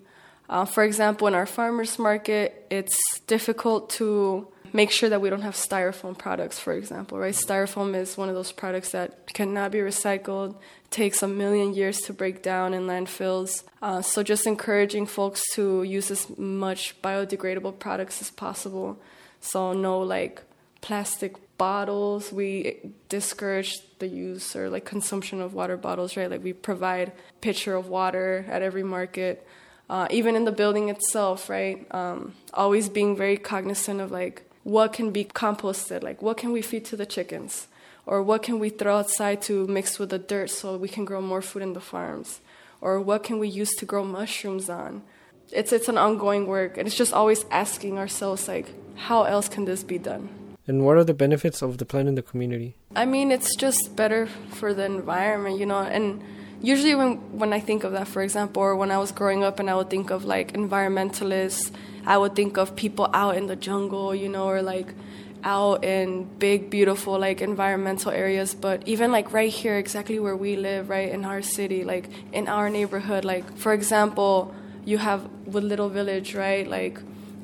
[0.48, 5.42] Uh, for example, in our farmers market, it's difficult to make sure that we don't
[5.42, 7.34] have styrofoam products, for example, right?
[7.34, 10.56] Styrofoam is one of those products that cannot be recycled,
[10.90, 13.62] takes a million years to break down in landfills.
[13.82, 18.98] Uh, so just encouraging folks to use as much biodegradable products as possible.
[19.40, 20.42] So no like
[20.80, 22.32] plastic bottles.
[22.32, 26.30] We discourage the use or like consumption of water bottles, right?
[26.30, 29.46] Like we provide pitcher of water at every market.
[29.88, 31.84] Uh, even in the building itself, right?
[31.92, 36.62] Um, always being very cognizant of like what can be composted, like what can we
[36.62, 37.66] feed to the chickens,
[38.06, 41.20] or what can we throw outside to mix with the dirt so we can grow
[41.20, 42.40] more food in the farms,
[42.80, 45.02] or what can we use to grow mushrooms on.
[45.50, 49.64] It's it's an ongoing work, and it's just always asking ourselves like, how else can
[49.64, 50.28] this be done?
[50.68, 52.76] And what are the benefits of the plant in the community?
[52.94, 56.20] I mean, it's just better for the environment, you know, and
[56.60, 59.60] usually when when I think of that, for example, or when I was growing up
[59.60, 61.70] and I would think of like environmentalists,
[62.04, 64.92] I would think of people out in the jungle, you know, or like
[65.44, 68.56] out in big beautiful like environmental areas.
[68.56, 72.48] But even like right here exactly where we live right in our city like in
[72.48, 74.52] our neighborhood like for example
[74.84, 76.98] you have with little village right like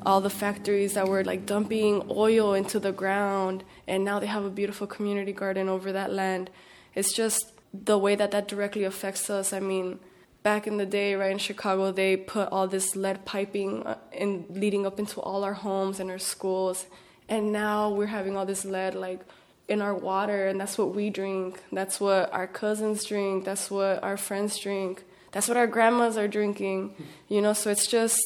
[0.05, 4.45] all the factories that were like dumping oil into the ground and now they have
[4.45, 6.49] a beautiful community garden over that land.
[6.95, 9.53] It's just the way that that directly affects us.
[9.53, 9.99] I mean
[10.43, 14.45] back in the day right in chicago they put all this lead piping uh, in
[14.49, 16.85] leading up into all our homes and our schools.
[17.29, 19.21] And now we're having all this lead like
[19.67, 21.61] in our water and that's what we drink.
[21.71, 23.43] That's what our cousins drink.
[23.45, 25.03] That's what our friends drink.
[25.33, 26.95] That's what our grandmas are drinking.
[27.27, 28.19] You know so it's just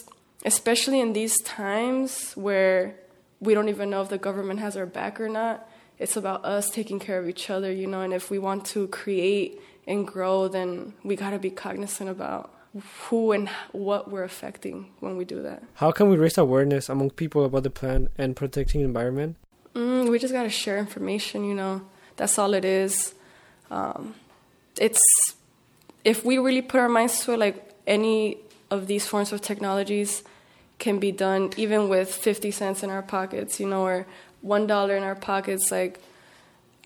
[0.46, 2.96] especially in these times where
[3.40, 5.68] we don't even know if the government has our back or not
[6.00, 8.88] it's about us taking care of each other you know and if we want to
[8.88, 12.54] create and grow then we got to be cognizant about
[13.10, 15.64] who and what we're affecting when we do that.
[15.76, 19.36] How can we raise awareness among people about the plant and protecting the environment?
[19.76, 21.82] Mm, we just got to share information, you know.
[22.16, 23.14] That's all it is.
[23.70, 24.16] Um,
[24.80, 25.02] it's
[26.04, 28.38] if we really put our minds to it, like any
[28.72, 30.24] of these forms of technologies
[30.80, 34.08] can be done even with 50 cents in our pockets, you know, or
[34.44, 35.70] $1 in our pockets.
[35.70, 36.00] Like,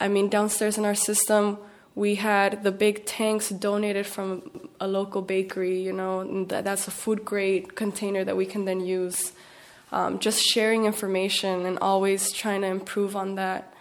[0.02, 1.58] I mean, downstairs in our system,
[1.96, 7.24] we had the big tanks donated from a local bakery, you know, that's a food
[7.24, 9.32] grade container that we can then use.
[9.94, 13.74] Um, just sharing information and always trying to improve on that.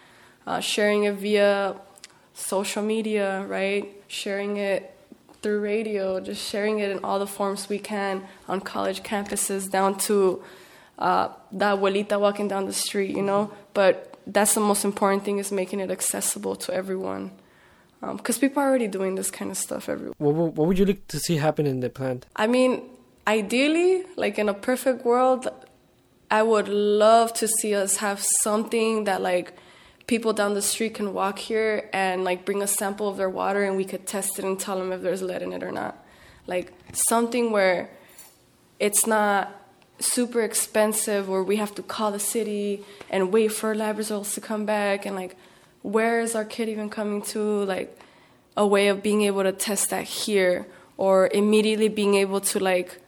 [0.47, 1.75] Uh, sharing it via
[2.33, 4.01] social media, right?
[4.07, 4.94] Sharing it
[5.45, 9.95] through radio, just sharing it in all the forms we can on college campuses, down
[9.95, 10.41] to
[10.97, 13.51] uh, the abuelita walking down the street, you know.
[13.75, 17.29] But that's the most important thing is making it accessible to everyone,
[18.01, 20.15] because um, people are already doing this kind of stuff everywhere.
[20.17, 22.25] What, what, what would you like to see happen in the plant?
[22.35, 22.81] I mean,
[23.27, 25.47] ideally, like in a perfect world,
[26.31, 29.53] I would love to see us have something that like
[30.07, 33.63] people down the street can walk here and like bring a sample of their water
[33.63, 36.03] and we could test it and tell them if there's lead in it or not.
[36.47, 37.89] Like something where
[38.79, 39.51] it's not
[39.99, 44.41] super expensive where we have to call the city and wait for lab results to
[44.41, 45.35] come back and like
[45.81, 47.97] where is our kid even coming to like
[48.57, 53.01] a way of being able to test that here or immediately being able to like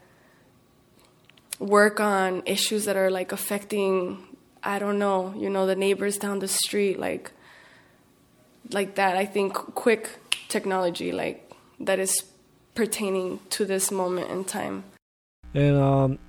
[1.59, 4.26] work on issues that are like affecting
[4.63, 7.31] I don't know, you know, the neighbors down the street, like,
[8.71, 9.15] like that.
[9.15, 12.23] I think quick technology, like that is
[12.75, 14.83] pertaining to this moment in time.
[15.53, 16.19] And um,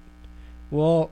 [0.71, 1.11] well,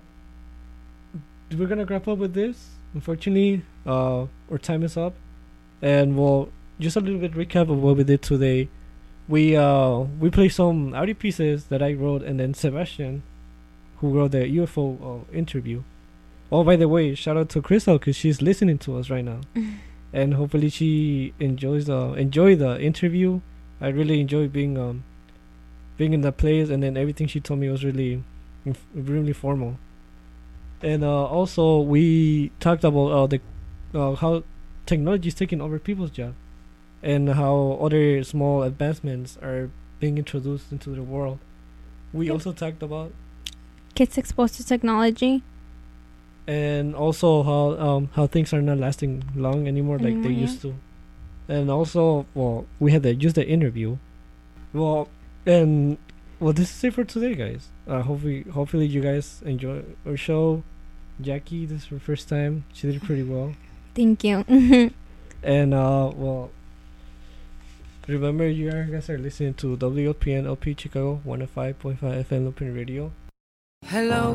[1.57, 2.71] we're gonna wrap up with this.
[2.95, 5.15] Unfortunately, uh, our time is up,
[5.83, 6.49] and well,
[6.81, 8.69] just a little bit recap of what we did today.
[9.29, 13.23] We uh we played some audio pieces that I wrote, and then Sebastian,
[13.99, 15.83] who wrote the UFO uh, interview.
[16.53, 19.41] Oh, by the way, shout out to Crystal because she's listening to us right now,
[20.13, 23.41] and hopefully she enjoys the enjoy the interview.
[23.81, 25.05] I really enjoy being um
[25.97, 28.23] being in that place, and then everything she told me was really
[28.65, 29.79] inf- really formal.
[30.83, 33.41] And uh, also we talked about uh, the
[33.95, 34.45] uh, how
[34.87, 36.35] technology is taking over people's job,
[37.03, 41.39] and how other small advancements are being introduced into the world.
[42.13, 42.33] We Yep.
[42.35, 43.13] also talked about
[43.95, 45.43] Kids exposed to technology.
[46.47, 50.41] And also how um how things are not lasting long anymore like they Anymore, yeah.
[50.47, 50.75] used to.
[51.49, 53.97] And also well we had to use the interview.
[54.73, 55.09] Well
[55.45, 55.99] and
[56.39, 57.69] well this is it for today guys.
[57.89, 60.63] Uh hopefully hopefully you guys enjoy our show.
[61.21, 62.65] Jackie this is her first time.
[62.73, 63.55] She did pretty well.
[63.95, 64.45] Thank you.
[65.43, 66.51] and uh well
[68.07, 73.11] remember you guys are listening to WLPN LP Chicago 105.5 FM Lumpen Radio.
[73.87, 74.35] Hello,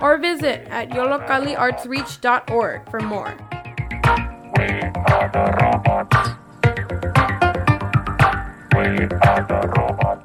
[0.00, 3.34] or visit at yolocaliartsreach.org for more.
[4.58, 4.68] We
[5.12, 6.16] are the robots.
[8.72, 8.86] We
[9.26, 10.15] are the robots.